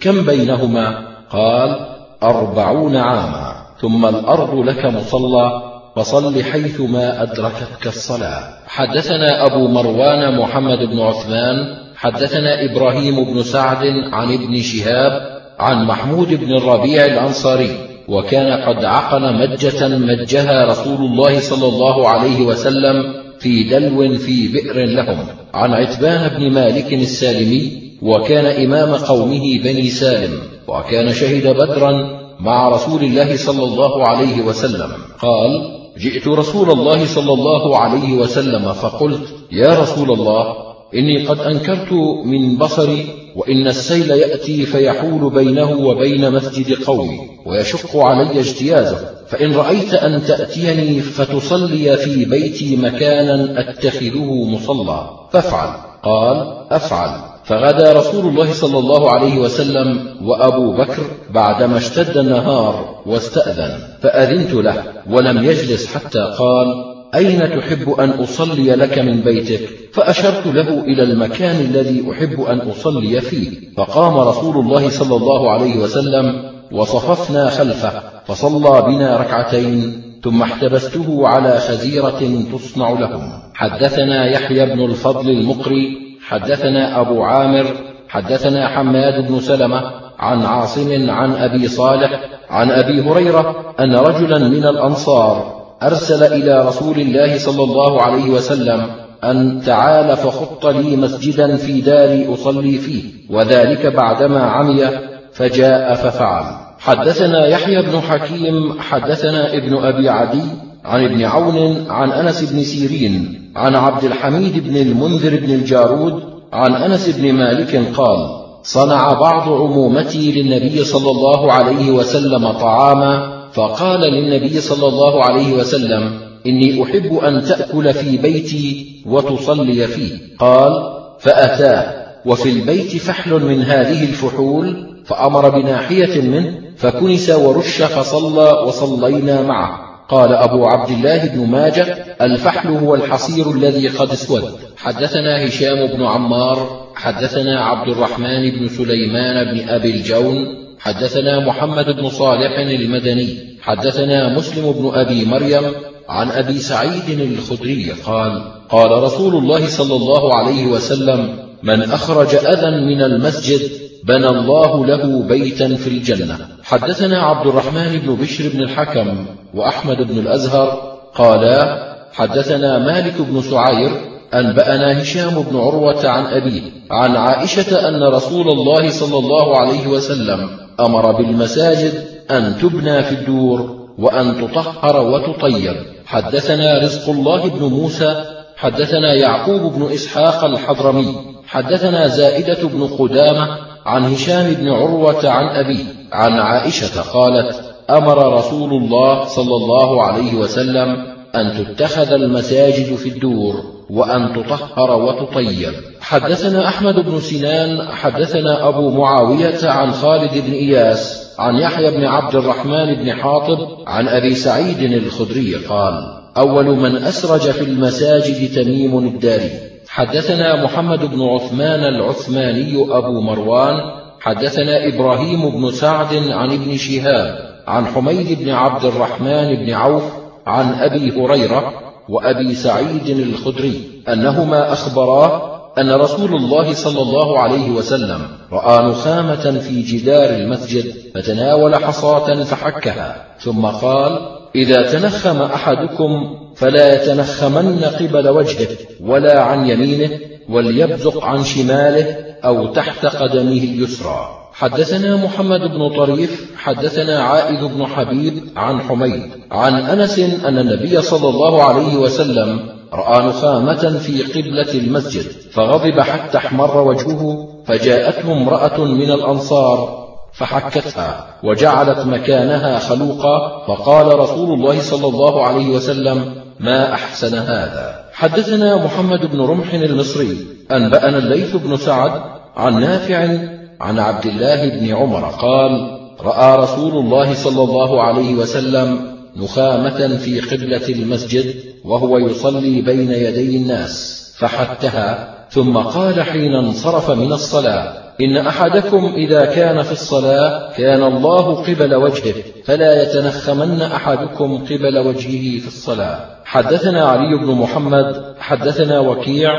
كم 0.00 0.26
بينهما؟ 0.26 1.06
قال 1.30 1.86
أربعون 2.22 2.96
عاما. 2.96 3.52
ثم 3.80 4.06
الأرض 4.06 4.54
لك 4.54 4.84
مصلى 4.84 5.62
فصل 5.96 6.42
حيثما 6.42 7.22
أدركتك 7.22 7.86
الصلاة. 7.86 8.42
حدثنا 8.66 9.46
أبو 9.46 9.68
مروان 9.68 10.38
محمد 10.38 10.78
بن 10.78 11.00
عثمان 11.00 11.83
حدثنا 12.04 12.64
إبراهيم 12.64 13.24
بن 13.24 13.42
سعد 13.42 13.86
عن 14.12 14.32
ابن 14.34 14.62
شهاب 14.62 15.12
عن 15.58 15.86
محمود 15.86 16.34
بن 16.34 16.56
الربيع 16.56 17.04
الأنصاري 17.04 17.70
وكان 18.08 18.62
قد 18.62 18.84
عقن 18.84 19.22
مجة 19.40 19.88
مجها 19.88 20.64
رسول 20.64 21.06
الله 21.06 21.40
صلى 21.40 21.68
الله 21.68 22.08
عليه 22.08 22.42
وسلم 22.42 23.14
في 23.38 23.64
دلو 23.64 24.18
في 24.18 24.48
بئر 24.48 24.84
لهم. 24.84 25.26
عن 25.54 25.72
عتبان 25.72 26.28
بن 26.28 26.50
مالك 26.50 26.92
السالمي 26.94 27.72
وكان 28.02 28.46
إمام 28.46 28.94
قومه 28.94 29.58
بني 29.64 29.90
سالم 29.90 30.38
وكان 30.68 31.12
شهد 31.12 31.46
بدرا 31.46 31.92
مع 32.40 32.68
رسول 32.68 33.02
الله 33.04 33.36
صلى 33.36 33.64
الله 33.64 34.08
عليه 34.08 34.42
وسلم. 34.42 34.90
قال 35.22 35.50
جئت 35.98 36.28
رسول 36.28 36.70
الله 36.70 37.06
صلى 37.06 37.32
الله 37.32 37.78
عليه 37.78 38.12
وسلم 38.12 38.72
فقلت 38.72 39.34
يا 39.52 39.80
رسول 39.80 40.10
الله 40.10 40.73
إني 40.94 41.26
قد 41.26 41.40
أنكرت 41.40 41.92
من 42.24 42.56
بصري 42.56 43.06
وإن 43.36 43.66
السيل 43.66 44.10
يأتي 44.10 44.66
فيحول 44.66 45.30
بينه 45.30 45.70
وبين 45.70 46.32
مسجد 46.32 46.84
قومي 46.84 47.18
ويشق 47.46 47.96
علي 47.96 48.40
اجتيازه 48.40 48.98
فإن 49.28 49.52
رأيت 49.52 49.94
أن 49.94 50.24
تأتيني 50.24 51.00
فتصلي 51.00 51.96
في 51.96 52.24
بيتي 52.24 52.76
مكانا 52.76 53.60
أتخذه 53.70 54.44
مصلى 54.44 55.10
فافعل. 55.32 55.68
قال 56.02 56.66
أفعل. 56.70 57.34
فغدا 57.44 57.92
رسول 57.92 58.26
الله 58.26 58.52
صلى 58.52 58.78
الله 58.78 59.10
عليه 59.10 59.38
وسلم 59.38 60.16
وأبو 60.22 60.72
بكر 60.72 61.02
بعدما 61.30 61.76
اشتد 61.76 62.16
النهار 62.16 63.02
واستأذن 63.06 63.78
فأذنت 64.02 64.54
له 64.54 64.82
ولم 65.10 65.44
يجلس 65.44 65.86
حتى 65.86 66.34
قال 66.38 66.93
أين 67.14 67.60
تحب 67.60 67.90
أن 67.90 68.10
أصلي 68.10 68.74
لك 68.74 68.98
من 68.98 69.20
بيتك؟ 69.20 69.68
فأشرت 69.92 70.46
له 70.46 70.80
إلى 70.84 71.02
المكان 71.02 71.56
الذي 71.60 72.04
أحب 72.12 72.40
أن 72.40 72.58
أصلي 72.58 73.20
فيه. 73.20 73.74
فقام 73.76 74.16
رسول 74.16 74.56
الله 74.56 74.90
صلى 74.90 75.16
الله 75.16 75.50
عليه 75.50 75.76
وسلم 75.76 76.50
وصففنا 76.72 77.50
خلفه 77.50 78.02
فصلى 78.26 78.82
بنا 78.82 79.16
ركعتين 79.16 80.02
ثم 80.24 80.42
احتبسته 80.42 81.28
على 81.28 81.58
خزيرة 81.58 82.20
تصنع 82.52 82.90
لهم. 82.90 83.32
حدثنا 83.54 84.30
يحيى 84.30 84.66
بن 84.66 84.84
الفضل 84.84 85.30
المقري 85.30 86.04
حدثنا 86.26 87.00
أبو 87.00 87.22
عامر 87.22 87.66
حدثنا 88.08 88.68
حماد 88.68 89.28
بن 89.28 89.40
سلمة 89.40 89.82
عن 90.18 90.42
عاصم 90.42 91.10
عن 91.10 91.32
أبي 91.32 91.68
صالح 91.68 92.20
عن 92.50 92.70
أبي 92.70 93.00
هريرة 93.00 93.74
أن 93.80 93.96
رجلا 93.96 94.38
من 94.48 94.64
الأنصار 94.64 95.63
أرسل 95.86 96.22
إلى 96.32 96.66
رسول 96.68 97.00
الله 97.00 97.38
صلى 97.38 97.62
الله 97.62 98.02
عليه 98.02 98.30
وسلم 98.30 98.86
أن 99.24 99.62
تعال 99.66 100.16
فخط 100.16 100.66
لي 100.66 100.96
مسجدا 100.96 101.56
في 101.56 101.80
داري 101.80 102.34
أصلي 102.34 102.78
فيه 102.78 103.02
وذلك 103.30 103.86
بعدما 103.86 104.40
عمي 104.40 104.88
فجاء 105.32 105.94
ففعل. 105.94 106.44
حدثنا 106.78 107.46
يحيى 107.46 107.82
بن 107.82 108.00
حكيم 108.00 108.80
حدثنا 108.80 109.54
ابن 109.54 109.76
أبي 109.76 110.08
عدي 110.08 110.42
عن 110.84 111.04
ابن 111.04 111.24
عون 111.24 111.86
عن 111.88 112.12
أنس 112.12 112.52
بن 112.52 112.62
سيرين 112.62 113.50
عن 113.56 113.74
عبد 113.74 114.04
الحميد 114.04 114.68
بن 114.68 114.76
المنذر 114.76 115.36
بن 115.36 115.54
الجارود 115.54 116.22
عن 116.52 116.74
أنس 116.74 117.08
بن 117.08 117.32
مالك 117.32 117.96
قال 117.96 118.44
صنع 118.62 119.12
بعض 119.12 119.48
عمومتي 119.48 120.32
للنبي 120.32 120.84
صلى 120.84 121.10
الله 121.10 121.52
عليه 121.52 121.90
وسلم 121.90 122.52
طعاما 122.52 123.33
فقال 123.54 124.00
للنبي 124.00 124.60
صلى 124.60 124.88
الله 124.88 125.24
عليه 125.24 125.52
وسلم 125.52 126.20
إني 126.46 126.82
أحب 126.82 127.14
أن 127.14 127.44
تأكل 127.44 127.94
في 127.94 128.16
بيتي 128.16 128.86
وتصلي 129.06 129.86
فيه. 129.86 130.18
قال 130.38 130.72
فأتاه 131.20 132.04
وفي 132.26 132.48
البيت 132.50 132.96
فحل 132.96 133.32
من 133.32 133.62
هذه 133.62 134.02
الفحول 134.02 134.96
فأمر 135.04 135.48
بناحية 135.48 136.20
منه 136.20 136.54
فكنس 136.76 137.30
ورش 137.30 137.82
فصلى 137.82 138.50
وصلينا 138.66 139.42
معه. 139.42 139.80
قال 140.08 140.34
أبو 140.34 140.66
عبد 140.66 140.90
الله 140.90 141.26
بن 141.26 141.46
ماجه 141.46 142.16
الفحل 142.22 142.68
هو 142.68 142.94
الحصير 142.94 143.50
الذي 143.50 143.88
قد 143.88 144.10
اسود. 144.10 144.44
حدثنا 144.76 145.46
هشام 145.46 145.86
بن 145.86 146.02
عمار 146.02 146.84
حدثنا 146.94 147.64
عبد 147.64 147.88
الرحمن 147.88 148.50
بن 148.58 148.68
سليمان 148.68 149.54
بن 149.54 149.68
أبي 149.68 149.90
الجون 149.90 150.63
حدثنا 150.84 151.46
محمد 151.46 151.96
بن 151.96 152.08
صالح 152.08 152.58
المدني 152.58 153.58
حدثنا 153.62 154.36
مسلم 154.36 154.72
بن 154.72 154.90
أبي 154.94 155.24
مريم 155.24 155.72
عن 156.08 156.30
أبي 156.30 156.58
سعيد 156.58 157.20
الخدري 157.20 157.90
قال 158.06 158.42
قال 158.68 159.02
رسول 159.02 159.36
الله 159.36 159.66
صلى 159.66 159.96
الله 159.96 160.34
عليه 160.34 160.66
وسلم 160.66 161.38
من 161.62 161.82
أخرج 161.82 162.34
أذى 162.34 162.70
من 162.70 163.02
المسجد 163.02 163.70
بنى 164.04 164.26
الله 164.26 164.86
له 164.86 165.22
بيتا 165.28 165.76
في 165.76 165.86
الجنة. 165.86 166.38
حدثنا 166.62 167.18
عبد 167.22 167.46
الرحمن 167.46 167.98
بن 167.98 168.14
بشر 168.14 168.48
بن 168.48 168.62
الحكم 168.62 169.26
وأحمد 169.54 169.96
بن 169.96 170.18
الأزهر 170.18 170.98
قالا 171.14 171.94
حدثنا 172.12 172.78
مالك 172.78 173.14
بن 173.18 173.42
سعير 173.42 173.90
أنبأنا 174.34 175.02
هشام 175.02 175.42
بن 175.42 175.56
عروة 175.56 176.08
عن 176.08 176.24
أبيه 176.26 176.62
عن 176.90 177.16
عائشة 177.16 177.88
أن 177.88 178.02
رسول 178.02 178.48
الله 178.48 178.90
صلى 178.90 179.18
الله 179.18 179.58
عليه 179.58 179.86
وسلم 179.86 180.63
أمر 180.80 181.12
بالمساجد 181.12 181.92
أن 182.30 182.58
تبنى 182.62 183.02
في 183.02 183.12
الدور 183.12 183.88
وأن 183.98 184.40
تطهر 184.40 185.06
وتطيب. 185.06 185.76
حدثنا 186.06 186.78
رزق 186.78 187.10
الله 187.10 187.48
بن 187.48 187.64
موسى 187.64 188.24
حدثنا 188.56 189.14
يعقوب 189.14 189.72
بن 189.72 189.92
إسحاق 189.92 190.44
الحضرمي 190.44 191.14
حدثنا 191.46 192.08
زائدة 192.08 192.68
بن 192.68 192.86
قدامة 192.86 193.58
عن 193.86 194.04
هشام 194.04 194.54
بن 194.54 194.68
عروة 194.68 195.28
عن 195.28 195.46
أبيه 195.46 195.84
عن 196.12 196.32
عائشة 196.32 197.02
قالت 197.12 197.74
أمر 197.90 198.36
رسول 198.38 198.70
الله 198.70 199.24
صلى 199.24 199.56
الله 199.56 200.02
عليه 200.02 200.34
وسلم 200.34 201.14
أن 201.34 201.64
تتخذ 201.64 202.12
المساجد 202.12 202.94
في 202.94 203.08
الدور. 203.08 203.73
وأن 203.90 204.32
تطهر 204.32 204.90
وتطيب. 205.02 205.72
حدثنا 206.00 206.68
أحمد 206.68 206.94
بن 206.94 207.20
سنان 207.20 207.88
حدثنا 207.92 208.68
أبو 208.68 208.90
معاوية 208.90 209.70
عن 209.70 209.92
خالد 209.92 210.44
بن 210.46 210.52
إياس 210.52 211.32
عن 211.38 211.54
يحيى 211.54 211.90
بن 211.90 212.04
عبد 212.04 212.34
الرحمن 212.34 212.94
بن 212.94 213.12
حاطب 213.12 213.58
عن 213.86 214.08
أبي 214.08 214.34
سعيد 214.34 214.92
الخدري 214.92 215.54
قال 215.54 215.94
أول 216.36 216.66
من 216.66 216.96
أسرج 216.96 217.40
في 217.40 217.64
المساجد 217.64 218.54
تميم 218.54 218.98
الداري. 218.98 219.50
حدثنا 219.88 220.64
محمد 220.64 221.04
بن 221.04 221.22
عثمان 221.22 221.80
العثماني 221.80 222.86
أبو 222.90 223.20
مروان 223.20 223.74
حدثنا 224.20 224.88
إبراهيم 224.88 225.50
بن 225.50 225.70
سعد 225.70 226.14
عن 226.14 226.52
ابن 226.52 226.76
شهاب 226.76 227.54
عن 227.66 227.86
حميد 227.86 228.42
بن 228.42 228.50
عبد 228.50 228.84
الرحمن 228.84 229.54
بن 229.54 229.70
عوف 229.72 230.02
عن 230.46 230.74
أبي 230.74 231.20
هريرة 231.20 231.83
وأبي 232.08 232.54
سعيد 232.54 233.08
الخدري 233.08 234.02
أنهما 234.08 234.72
أخبراه 234.72 235.54
أن 235.78 235.90
رسول 235.90 236.34
الله 236.36 236.74
صلى 236.74 237.02
الله 237.02 237.40
عليه 237.40 237.70
وسلم 237.70 238.20
رأى 238.52 238.90
نخامة 238.90 239.58
في 239.58 239.82
جدار 239.82 240.30
المسجد 240.30 240.94
فتناول 241.14 241.76
حصاة 241.76 242.44
فحكها 242.44 243.24
ثم 243.40 243.66
قال 243.66 244.18
إذا 244.54 244.92
تنخم 244.92 245.42
أحدكم 245.42 246.10
فلا 246.56 246.94
يتنخمن 246.94 247.84
قبل 247.84 248.28
وجهه 248.28 248.68
ولا 249.00 249.42
عن 249.42 249.66
يمينه 249.66 250.20
وليبزق 250.48 251.24
عن 251.24 251.44
شماله 251.44 252.16
أو 252.44 252.66
تحت 252.66 253.06
قدمه 253.06 253.52
اليسرى. 253.52 254.44
حدثنا 254.52 255.16
محمد 255.16 255.60
بن 255.60 255.96
طريف 255.96 256.50
حدثنا 256.56 257.22
عائد 257.22 257.64
بن 257.64 257.86
حبيب 257.86 258.42
عن 258.56 258.80
حميد 258.80 259.30
عن 259.50 259.74
أنس 259.74 260.18
أن 260.18 260.58
النبي 260.58 261.02
صلى 261.02 261.28
الله 261.28 261.62
عليه 261.62 261.96
وسلم 261.96 262.60
رأى 262.92 263.26
نخامة 263.26 263.98
في 263.98 264.22
قبلة 264.22 264.74
المسجد 264.74 265.26
فغضب 265.52 266.00
حتى 266.00 266.38
احمر 266.38 266.88
وجهه 266.88 267.48
فجاءته 267.66 268.32
امرأة 268.32 268.84
من 268.84 269.10
الأنصار 269.10 270.04
فحكتها 270.32 271.26
وجعلت 271.44 272.06
مكانها 272.06 272.78
خلوقا 272.78 273.66
فقال 273.66 274.18
رسول 274.18 274.52
الله 274.54 274.80
صلى 274.80 275.06
الله 275.06 275.46
عليه 275.46 275.68
وسلم 275.68 276.43
ما 276.60 276.94
أحسن 276.94 277.34
هذا. 277.34 278.04
حدثنا 278.12 278.84
محمد 278.84 279.26
بن 279.32 279.40
رمح 279.40 279.74
المصري 279.74 280.36
أنبأنا 280.72 281.18
الليث 281.18 281.56
بن 281.56 281.76
سعد 281.76 282.22
عن 282.56 282.80
نافع 282.80 283.38
عن 283.80 283.98
عبد 283.98 284.26
الله 284.26 284.68
بن 284.68 284.94
عمر 284.94 285.24
قال 285.24 286.00
رأى 286.20 286.58
رسول 286.58 286.92
الله 286.92 287.34
صلى 287.34 287.62
الله 287.62 288.02
عليه 288.02 288.34
وسلم 288.34 289.14
نخامة 289.36 290.16
في 290.16 290.40
قبلة 290.40 290.88
المسجد 290.88 291.54
وهو 291.84 292.18
يصلي 292.18 292.82
بين 292.82 293.10
يدي 293.10 293.56
الناس 293.56 294.24
فحتها 294.38 295.34
ثم 295.50 295.76
قال 295.76 296.22
حين 296.22 296.54
انصرف 296.54 297.10
من 297.10 297.32
الصلاة 297.32 298.03
إن 298.20 298.36
أحدكم 298.36 299.12
إذا 299.16 299.44
كان 299.44 299.82
في 299.82 299.92
الصلاة 299.92 300.72
كان 300.76 301.02
الله 301.02 301.64
قبل 301.64 301.94
وجهه 301.94 302.34
فلا 302.64 303.02
يتنخمن 303.02 303.82
أحدكم 303.82 304.64
قبل 304.64 304.98
وجهه 304.98 305.60
في 305.60 305.66
الصلاة. 305.66 306.18
حدثنا 306.44 307.04
علي 307.04 307.36
بن 307.38 307.50
محمد 307.50 308.34
حدثنا 308.38 309.00
وكيع 309.00 309.50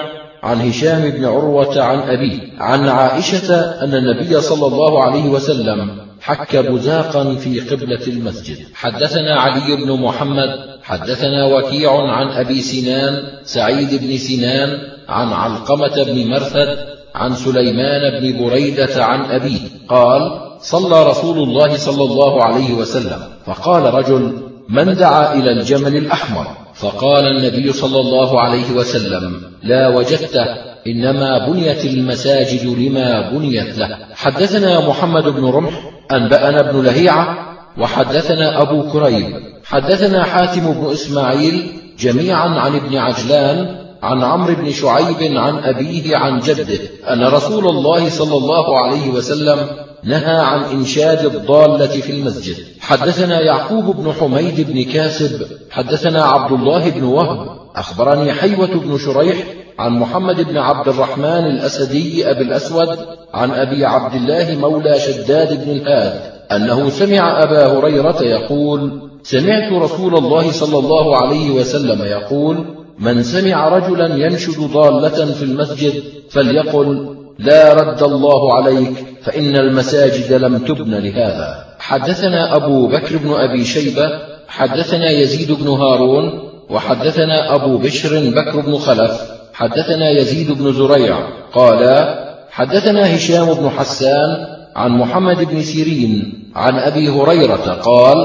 عن 0.43 0.61
هشام 0.61 1.09
بن 1.09 1.25
عروة 1.25 1.81
عن 1.81 1.99
أبيه 1.99 2.39
عن 2.59 2.87
عائشة 2.87 3.55
أن 3.83 3.93
النبي 3.95 4.41
صلى 4.41 4.67
الله 4.67 5.03
عليه 5.03 5.29
وسلم 5.29 5.97
حك 6.21 6.55
بزاقا 6.55 7.35
في 7.35 7.59
قبلة 7.59 8.07
المسجد. 8.07 8.57
حدثنا 8.73 9.39
علي 9.39 9.75
بن 9.75 10.01
محمد 10.01 10.49
حدثنا 10.83 11.45
وكيع 11.45 11.91
عن 11.91 12.27
أبي 12.27 12.61
سنان 12.61 13.23
سعيد 13.43 14.03
بن 14.03 14.17
سنان 14.17 14.69
عن 15.09 15.27
علقمة 15.27 16.03
بن 16.03 16.27
مرثد 16.27 16.95
عن 17.15 17.35
سليمان 17.35 18.21
بن 18.21 18.45
بريدة 18.45 19.05
عن 19.05 19.21
أبيه 19.21 19.59
قال 19.89 20.21
صلى 20.59 21.03
رسول 21.03 21.37
الله 21.37 21.77
صلى 21.77 22.03
الله 22.03 22.43
عليه 22.43 22.73
وسلم 22.73 23.19
فقال 23.45 23.93
رجل 23.93 24.33
من 24.69 24.93
دعا 24.95 25.33
إلى 25.33 25.51
الجمل 25.51 25.95
الأحمر؟ 25.95 26.47
فقال 26.73 27.25
النبي 27.25 27.71
صلى 27.73 27.99
الله 27.99 28.41
عليه 28.41 28.71
وسلم 28.71 29.41
لا 29.63 29.87
وجدته 29.87 30.45
إنما 30.87 31.47
بنيت 31.47 31.85
المساجد 31.85 32.65
لما 32.65 33.31
بنيت 33.31 33.77
له. 33.77 33.97
حدثنا 34.13 34.87
محمد 34.89 35.23
بن 35.23 35.45
رمح 35.45 35.73
أنبأنا 36.11 36.69
ابن 36.69 36.81
لهيعة 36.81 37.37
وحدثنا 37.77 38.61
أبو 38.61 38.89
كريب. 38.91 39.25
حدثنا 39.65 40.23
حاتم 40.23 40.73
بن 40.73 40.91
إسماعيل 40.91 41.71
جميعا 41.99 42.47
عن 42.49 42.75
ابن 42.75 42.97
عجلان 42.97 43.84
عن 44.05 44.23
عمرو 44.23 44.55
بن 44.55 44.71
شعيب 44.71 45.37
عن 45.37 45.57
أبيه 45.57 46.17
عن 46.17 46.39
جده 46.39 46.79
أن 47.13 47.23
رسول 47.23 47.67
الله 47.67 48.09
صلى 48.09 48.37
الله 48.37 48.79
عليه 48.79 49.09
وسلم 49.09 49.59
نهى 50.03 50.37
عن 50.37 50.63
إنشاد 50.63 51.25
الضالة 51.25 51.87
في 51.87 52.11
المسجد. 52.11 52.55
حدثنا 52.79 53.41
يعقوب 53.41 53.95
بن 53.95 54.13
حميد 54.19 54.71
بن 54.71 54.83
كاسب 54.83 55.47
حدثنا 55.71 56.23
عبد 56.23 56.51
الله 56.51 56.89
بن 56.89 57.03
وهب 57.03 57.47
أخبرني 57.75 58.33
حيوة 58.33 58.67
بن 58.67 58.97
شريح 58.97 59.37
عن 59.79 59.91
محمد 59.99 60.41
بن 60.41 60.57
عبد 60.57 60.87
الرحمن 60.87 61.45
الأسدي 61.45 62.31
أبي 62.31 62.41
الأسود 62.41 62.97
عن 63.33 63.51
أبي 63.51 63.85
عبد 63.85 64.15
الله 64.15 64.57
مولى 64.59 64.99
شداد 64.99 65.65
بن 65.65 65.71
الهاد 65.71 66.21
أنه 66.51 66.89
سمع 66.89 67.43
أبا 67.43 67.79
هريرة 67.79 68.23
يقول 68.23 69.09
سمعت 69.23 69.71
رسول 69.73 70.17
الله 70.17 70.51
صلى 70.51 70.79
الله 70.79 71.17
عليه 71.17 71.51
وسلم 71.51 72.01
يقول 72.01 72.84
من 72.99 73.23
سمع 73.23 73.67
رجلا 73.77 74.15
ينشد 74.15 74.59
ضالة 74.59 75.25
في 75.33 75.43
المسجد 75.43 76.03
فليقل 76.29 77.15
لا 77.39 77.73
رد 77.73 78.03
الله 78.03 78.53
عليك 78.53 78.93
فإن 79.23 79.55
المساجد 79.55 80.33
لم 80.33 80.57
تبن 80.57 80.91
لهذا. 80.91 81.65
حدثنا 81.79 82.55
أبو 82.55 82.87
بكر 82.87 83.17
بن 83.17 83.33
أبي 83.33 83.65
شيبة 83.65 84.09
حدثنا 84.47 85.09
يزيد 85.11 85.51
بن 85.51 85.67
هارون 85.67 86.39
وحدثنا 86.69 87.55
أبو 87.55 87.77
بشر 87.77 88.29
بكر 88.29 88.59
بن 88.59 88.77
خلف 88.77 89.21
حدثنا 89.53 90.09
يزيد 90.09 90.51
بن 90.51 90.73
زريع 90.73 91.17
قال 91.53 92.05
حدثنا 92.51 93.15
هشام 93.15 93.53
بن 93.53 93.69
حسان 93.69 94.47
عن 94.75 94.91
محمد 94.91 95.43
بن 95.43 95.61
سيرين 95.61 96.33
عن 96.55 96.75
أبي 96.79 97.09
هريرة 97.09 97.79
قال 97.83 98.15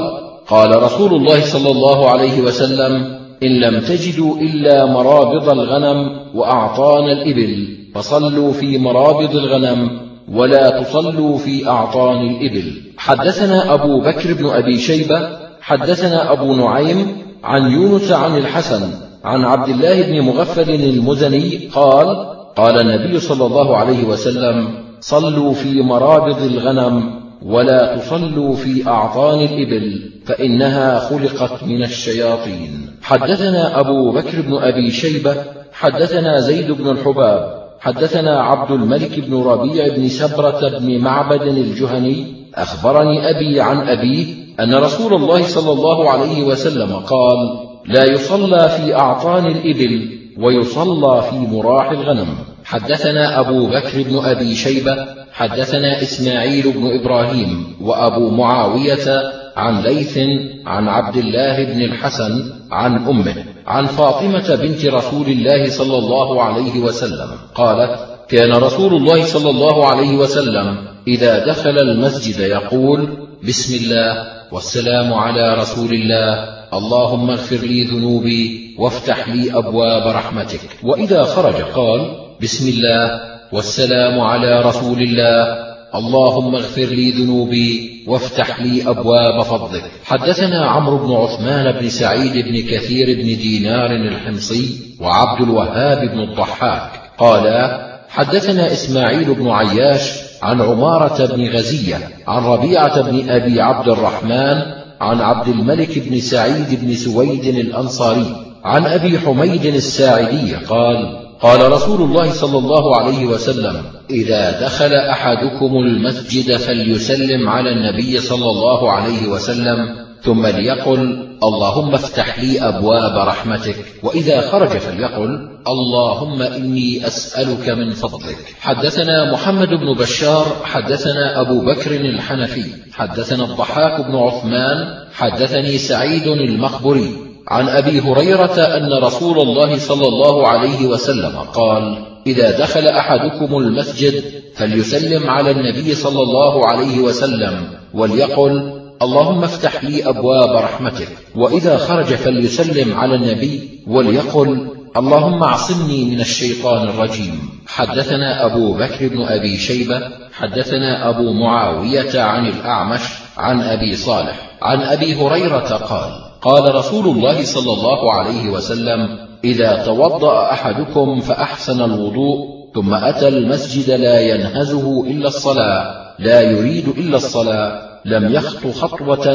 قال 0.47 0.83
رسول 0.83 1.13
الله 1.13 1.41
صلى 1.45 1.71
الله 1.71 2.09
عليه 2.09 2.41
وسلم 2.41 3.20
إن 3.43 3.59
لم 3.59 3.79
تجدوا 3.79 4.37
إلا 4.37 4.85
مرابض 4.85 5.49
الغنم 5.49 6.19
وأعطان 6.35 7.03
الإبل 7.03 7.77
فصلوا 7.95 8.53
في 8.53 8.77
مرابض 8.77 9.35
الغنم 9.35 9.99
ولا 10.31 10.81
تصلوا 10.81 11.37
في 11.37 11.67
أعطان 11.67 12.17
الإبل. 12.29 12.73
حدثنا 12.97 13.73
أبو 13.73 14.01
بكر 14.01 14.33
بن 14.33 14.49
أبي 14.49 14.77
شيبة 14.77 15.29
حدثنا 15.61 16.31
أبو 16.31 16.53
نعيم 16.55 17.07
عن 17.43 17.71
يونس 17.71 18.11
عن 18.11 18.37
الحسن 18.37 18.81
عن 19.23 19.45
عبد 19.45 19.69
الله 19.69 20.01
بن 20.01 20.21
مغفل 20.21 20.69
المزني 20.69 21.69
قال 21.73 22.07
قال 22.55 22.81
النبي 22.81 23.19
صلى 23.19 23.45
الله 23.45 23.77
عليه 23.77 24.03
وسلم 24.03 24.67
صلوا 24.99 25.53
في 25.53 25.81
مرابض 25.81 26.41
الغنم 26.41 27.20
ولا 27.45 27.97
تصلوا 27.97 28.55
في 28.55 28.87
أعطان 28.87 29.39
الإبل 29.39 30.11
فإنها 30.25 30.99
خلقت 30.99 31.63
من 31.63 31.83
الشياطين. 31.83 32.91
حدثنا 33.01 33.79
أبو 33.79 34.11
بكر 34.11 34.41
بن 34.41 34.53
أبي 34.53 34.91
شيبة 34.91 35.35
حدثنا 35.73 36.39
زيد 36.39 36.71
بن 36.71 36.89
الحباب 36.89 37.61
حدثنا 37.79 38.41
عبد 38.41 38.71
الملك 38.71 39.19
بن 39.19 39.43
ربيع 39.43 39.95
بن 39.95 40.07
سبرة 40.07 40.79
بن 40.79 40.97
معبد 40.97 41.41
الجهني 41.41 42.25
أخبرني 42.55 43.29
أبي 43.29 43.61
عن 43.61 43.77
أبيه 43.77 44.25
أن 44.59 44.75
رسول 44.75 45.13
الله 45.13 45.43
صلى 45.43 45.71
الله 45.71 46.09
عليه 46.09 46.43
وسلم 46.43 46.95
قال 46.95 47.37
لا 47.85 48.11
يصلى 48.11 48.69
في 48.69 48.95
أعطان 48.95 49.45
الإبل 49.45 50.19
ويصلى 50.37 51.23
في 51.29 51.35
مراح 51.55 51.91
الغنم. 51.91 52.27
حدثنا 52.63 53.39
أبو 53.39 53.67
بكر 53.67 54.03
بن 54.03 54.19
أبي 54.25 54.55
شيبة 54.55 55.20
حدثنا 55.41 56.01
إسماعيل 56.01 56.71
بن 56.71 56.99
إبراهيم 56.99 57.75
وأبو 57.81 58.29
معاوية 58.29 59.07
عن 59.55 59.81
ليث 59.81 60.17
عن 60.65 60.87
عبد 60.87 61.17
الله 61.17 61.63
بن 61.63 61.81
الحسن 61.81 62.51
عن 62.71 63.07
أمه 63.07 63.35
عن 63.67 63.85
فاطمة 63.85 64.55
بنت 64.55 64.85
رسول 64.85 65.27
الله 65.27 65.69
صلى 65.69 65.97
الله 65.97 66.43
عليه 66.43 66.79
وسلم 66.79 67.29
قالت 67.55 67.99
كان 68.29 68.51
رسول 68.51 68.93
الله 68.93 69.25
صلى 69.25 69.49
الله 69.49 69.87
عليه 69.87 70.17
وسلم 70.17 70.77
إذا 71.07 71.45
دخل 71.45 71.77
المسجد 71.77 72.39
يقول 72.39 73.27
بسم 73.43 73.83
الله 73.83 74.27
والسلام 74.51 75.13
على 75.13 75.53
رسول 75.53 75.93
الله 75.93 76.33
اللهم 76.73 77.29
اغفر 77.29 77.55
لي 77.55 77.83
ذنوبي 77.83 78.75
وافتح 78.79 79.29
لي 79.29 79.57
أبواب 79.57 80.15
رحمتك. 80.15 80.59
وإذا 80.83 81.23
خرج 81.23 81.55
قال 81.55 82.01
بسم 82.41 82.69
الله 82.69 83.30
والسلام 83.51 84.19
على 84.19 84.61
رسول 84.61 85.01
الله. 85.01 85.71
اللهم 85.95 86.55
اغفر 86.55 86.85
لي 86.85 87.11
ذنوبي 87.11 88.03
وافتح 88.07 88.61
لي 88.61 88.89
أبواب 88.89 89.43
فضلك. 89.43 89.91
حدثنا 90.03 90.65
عمرو 90.65 90.97
بن 90.97 91.13
عثمان 91.13 91.79
بن 91.79 91.89
سعيد 91.89 92.45
بن 92.45 92.61
كثير 92.71 93.17
بن 93.17 93.25
دينار 93.25 93.91
الحمصي 93.91 94.79
وعبد 95.01 95.41
الوهاب 95.41 96.11
بن 96.11 96.19
الضحاك. 96.19 96.91
قالا 97.17 97.91
حدثنا 98.09 98.71
إسماعيل 98.71 99.33
بن 99.33 99.49
عياش 99.49 100.11
عن 100.41 100.61
عمارة 100.61 101.25
بن 101.25 101.49
غزية 101.49 101.97
عن 102.27 102.43
ربيعة 102.43 103.01
بن 103.01 103.29
أبي 103.29 103.61
عبد 103.61 103.87
الرحمن 103.87 104.61
عن 105.01 105.21
عبد 105.21 105.47
الملك 105.47 105.99
بن 105.99 106.19
سعيد 106.19 106.85
بن 106.85 106.95
سويد 106.95 107.45
الأنصاري 107.45 108.35
عن 108.63 108.85
أبي 108.85 109.19
حميد 109.19 109.65
الساعدي 109.65 110.55
قال 110.55 111.21
قال 111.41 111.71
رسول 111.71 112.01
الله 112.01 112.31
صلى 112.31 112.57
الله 112.57 112.95
عليه 112.95 113.25
وسلم 113.25 113.83
إذا 114.09 114.61
دخل 114.61 114.93
أحدكم 114.93 115.75
المسجد 115.77 116.57
فليسلم 116.57 117.49
على 117.49 117.69
النبي 117.71 118.19
صلى 118.19 118.45
الله 118.45 118.91
عليه 118.91 119.27
وسلم 119.27 119.95
ثم 120.23 120.45
ليقل 120.45 121.27
اللهم 121.43 121.93
افتح 121.93 122.39
لي 122.39 122.61
أبواب 122.61 123.27
رحمتك 123.27 123.75
وإذا 124.03 124.41
خرج 124.41 124.69
فليقل 124.69 125.49
اللهم 125.67 126.41
إني 126.41 127.07
أسألك 127.07 127.69
من 127.69 127.89
فضلك. 127.89 128.37
حدثنا 128.59 129.31
محمد 129.33 129.67
بن 129.67 129.93
بشار 129.93 130.45
حدثنا 130.63 131.41
أبو 131.41 131.65
بكر 131.65 131.91
الحنفي 131.91 132.65
حدثنا 132.93 133.43
الضحاك 133.43 134.05
بن 134.05 134.15
عثمان 134.15 134.77
حدثني 135.13 135.77
سعيد 135.77 136.27
المخبري 136.27 137.30
عن 137.47 137.69
أبي 137.69 137.99
هريرة 137.99 138.59
أن 138.77 139.03
رسول 139.03 139.39
الله 139.39 139.77
صلى 139.77 140.07
الله 140.07 140.47
عليه 140.47 140.85
وسلم 140.85 141.37
قال 141.37 142.05
إذا 142.27 142.59
دخل 142.59 142.87
أحدكم 142.87 143.57
المسجد 143.57 144.23
فليسلم 144.55 145.29
على 145.29 145.51
النبي 145.51 145.95
صلى 145.95 146.21
الله 146.21 146.67
عليه 146.67 146.99
وسلم 146.99 147.67
وليقل 147.93 148.81
اللهم 149.01 149.43
افتح 149.43 149.83
لي 149.83 150.09
أبواب 150.09 150.49
رحمتك 150.63 151.07
وإذا 151.35 151.77
خرج 151.77 152.05
فليسلم 152.05 152.97
على 152.97 153.15
النبي 153.15 153.83
وليقل 153.87 154.67
اللهم 154.97 155.43
اعصمني 155.43 156.05
من 156.05 156.21
الشيطان 156.21 156.87
الرجيم. 156.87 157.39
حدثنا 157.67 158.45
أبو 158.45 158.73
بكر 158.73 159.07
بن 159.07 159.21
أبي 159.21 159.57
شيبة 159.57 160.01
حدثنا 160.33 161.09
أبو 161.09 161.33
معاوية 161.33 162.21
عن 162.21 162.47
الأعمش 162.47 163.01
عن 163.37 163.61
أبي 163.61 163.95
صالح 163.95 164.57
عن 164.61 164.81
أبي 164.81 165.15
هريرة 165.15 165.77
قال 165.77 166.30
قال 166.41 166.75
رسول 166.75 167.05
الله 167.07 167.45
صلى 167.45 167.73
الله 167.73 168.13
عليه 168.13 168.49
وسلم 168.49 169.27
إذا 169.43 169.83
توضأ 169.85 170.51
أحدكم 170.51 171.19
فأحسن 171.19 171.81
الوضوء 171.81 172.61
ثم 172.75 172.93
أتى 172.93 173.27
المسجد 173.27 173.91
لا 173.91 174.19
ينهزه 174.19 175.03
إلا 175.07 175.27
الصلاة 175.27 176.01
لا 176.19 176.41
يريد 176.41 176.87
إلا 176.87 177.17
الصلاة 177.17 177.81
لم 178.05 178.33
يخط 178.33 178.67
خطوة 178.67 179.33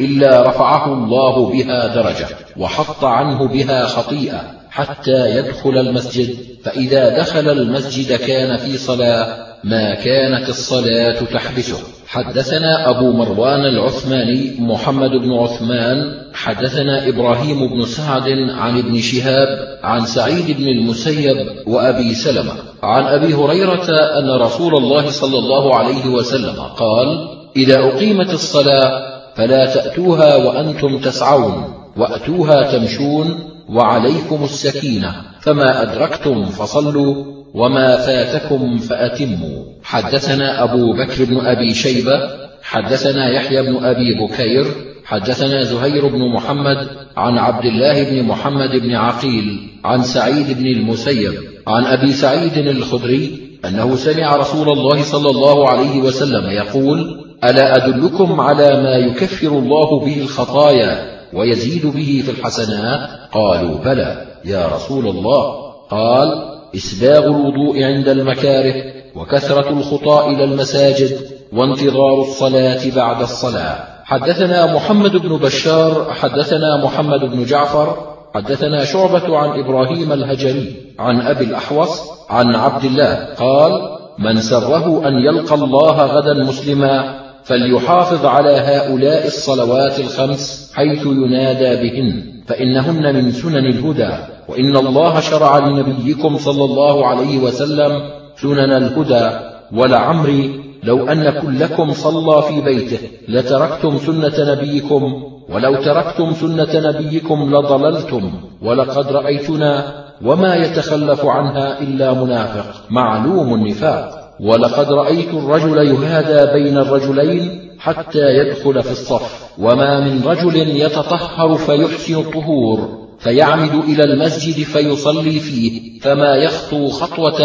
إلا 0.00 0.48
رفعه 0.48 0.94
الله 0.94 1.52
بها 1.52 1.86
درجة 1.94 2.26
وحط 2.56 3.04
عنه 3.04 3.48
بها 3.48 3.86
خطيئة 3.86 4.42
حتى 4.70 5.36
يدخل 5.36 5.78
المسجد 5.78 6.36
فإذا 6.64 7.18
دخل 7.18 7.48
المسجد 7.48 8.18
كان 8.18 8.56
في 8.56 8.78
صلاة 8.78 9.46
ما 9.64 9.94
كانت 9.94 10.48
الصلاة 10.48 11.24
تحبسه. 11.24 11.78
حدثنا 12.10 12.90
أبو 12.90 13.12
مروان 13.12 13.60
العثماني 13.60 14.54
محمد 14.58 15.10
بن 15.10 15.32
عثمان 15.32 15.96
حدثنا 16.34 17.08
إبراهيم 17.08 17.68
بن 17.68 17.84
سعد 17.84 18.28
عن 18.50 18.78
ابن 18.78 19.00
شهاب 19.00 19.78
عن 19.82 20.06
سعيد 20.06 20.56
بن 20.56 20.68
المسيب 20.68 21.36
وأبي 21.66 22.14
سلمة. 22.14 22.52
عن 22.82 23.04
أبي 23.04 23.34
هريرة 23.34 23.90
أن 24.18 24.40
رسول 24.40 24.76
الله 24.76 25.10
صلى 25.10 25.38
الله 25.38 25.74
عليه 25.74 26.06
وسلم 26.06 26.60
قال 26.76 27.28
إذا 27.56 27.78
أقيمت 27.78 28.34
الصلاة 28.34 29.18
فلا 29.34 29.66
تأتوها 29.66 30.36
وأنتم 30.36 30.98
تسعون 30.98 31.74
وأتوها 31.96 32.72
تمشون 32.72 33.38
وعليكم 33.68 34.44
السكينة 34.44 35.14
فما 35.40 35.82
أدركتم 35.82 36.44
فصلوا 36.44 37.37
وما 37.54 37.96
فاتكم 37.96 38.78
فأتموا. 38.78 39.64
حدثنا 39.82 40.64
أبو 40.64 40.92
بكر 40.92 41.24
بن 41.24 41.40
أبي 41.40 41.74
شيبة 41.74 42.48
حدثنا 42.62 43.30
يحيى 43.30 43.62
بن 43.62 43.84
أبي 43.84 44.14
بكير 44.20 44.64
حدثنا 45.04 45.62
زهير 45.62 46.08
بن 46.08 46.32
محمد 46.34 46.88
عن 47.16 47.38
عبد 47.38 47.64
الله 47.64 48.10
بن 48.10 48.22
محمد 48.22 48.70
بن 48.82 48.94
عقيل 48.94 49.70
عن 49.84 50.02
سعيد 50.02 50.58
بن 50.58 50.66
المسيب 50.66 51.32
عن 51.66 51.84
أبي 51.84 52.12
سعيد 52.12 52.58
الخدري 52.58 53.48
أنه 53.64 53.96
سمع 53.96 54.36
رسول 54.36 54.68
الله 54.68 55.02
صلى 55.02 55.30
الله 55.30 55.68
عليه 55.68 56.00
وسلم 56.00 56.50
يقول 56.50 57.24
ألا 57.44 57.76
أدلكم 57.76 58.40
على 58.40 58.82
ما 58.82 58.96
يكفر 58.96 59.48
الله 59.48 60.00
به 60.00 60.22
الخطايا 60.22 61.18
ويزيد 61.32 61.86
به 61.86 62.22
في 62.24 62.30
الحسنات؟ 62.30 63.08
قالوا 63.32 63.78
بلى 63.78 64.26
يا 64.44 64.66
رسول 64.66 65.06
الله. 65.06 65.72
قال 65.90 66.57
إسباغ 66.76 67.26
الوضوء 67.26 67.82
عند 67.82 68.08
المكاره 68.08 68.74
وكثرة 69.16 69.70
الخطى 69.70 70.26
إلى 70.26 70.44
المساجد 70.44 71.18
وانتظار 71.52 72.20
الصلاة 72.20 72.80
بعد 72.96 73.22
الصلاة. 73.22 73.84
حدثنا 74.04 74.74
محمد 74.74 75.16
بن 75.16 75.36
بشار 75.36 76.06
حدثنا 76.10 76.84
محمد 76.84 77.20
بن 77.20 77.44
جعفر 77.44 77.96
حدثنا 78.34 78.84
شعبة 78.84 79.38
عن 79.38 79.60
إبراهيم 79.60 80.12
الهجري 80.12 80.76
عن 80.98 81.20
أبي 81.20 81.44
الأحوص 81.44 82.00
عن 82.30 82.54
عبد 82.54 82.84
الله 82.84 83.34
قال 83.34 83.98
من 84.18 84.40
سره 84.40 85.08
أن 85.08 85.14
يلقى 85.14 85.54
الله 85.54 86.06
غدا 86.06 86.44
مسلما 86.44 87.20
فليحافظ 87.44 88.26
على 88.26 88.50
هؤلاء 88.50 89.26
الصلوات 89.26 90.00
الخمس 90.00 90.72
حيث 90.74 91.06
ينادى 91.06 91.82
بهن 91.82 92.24
فإنهن 92.46 93.14
من 93.14 93.32
سنن 93.32 93.66
الهدى. 93.66 94.37
وإن 94.48 94.76
الله 94.76 95.20
شرع 95.20 95.58
لنبيكم 95.58 96.38
صلى 96.38 96.64
الله 96.64 97.06
عليه 97.06 97.38
وسلم 97.38 98.02
سنن 98.36 98.72
الهدى 98.72 99.30
ولعمري 99.72 100.60
لو 100.82 101.08
أن 101.08 101.30
كلكم 101.30 101.92
صلى 101.92 102.42
في 102.42 102.60
بيته 102.60 102.98
لتركتم 103.28 103.98
سنة 103.98 104.52
نبيكم 104.52 105.22
ولو 105.48 105.74
تركتم 105.82 106.32
سنة 106.32 106.90
نبيكم 106.90 107.56
لضللتم 107.56 108.30
ولقد 108.62 109.12
رأيتنا 109.12 110.04
وما 110.24 110.54
يتخلف 110.54 111.24
عنها 111.26 111.80
إلا 111.80 112.12
منافق 112.12 112.74
معلوم 112.90 113.54
النفاق. 113.54 114.18
ولقد 114.40 114.92
رأيت 114.92 115.34
الرجل 115.34 115.78
يهادى 115.78 116.52
بين 116.52 116.78
الرجلين 116.78 117.70
حتى 117.78 118.26
يدخل 118.38 118.82
في 118.82 118.90
الصف 118.90 119.48
وما 119.58 120.00
من 120.00 120.24
رجل 120.26 120.56
يتطهر 120.56 121.54
فيحسن 121.54 122.14
الطهور. 122.14 123.07
فيعمد 123.18 123.74
إلى 123.74 124.04
المسجد 124.04 124.64
فيصلي 124.64 125.40
فيه 125.40 126.00
فما 126.00 126.36
يخطو 126.36 126.88
خطوة 126.88 127.40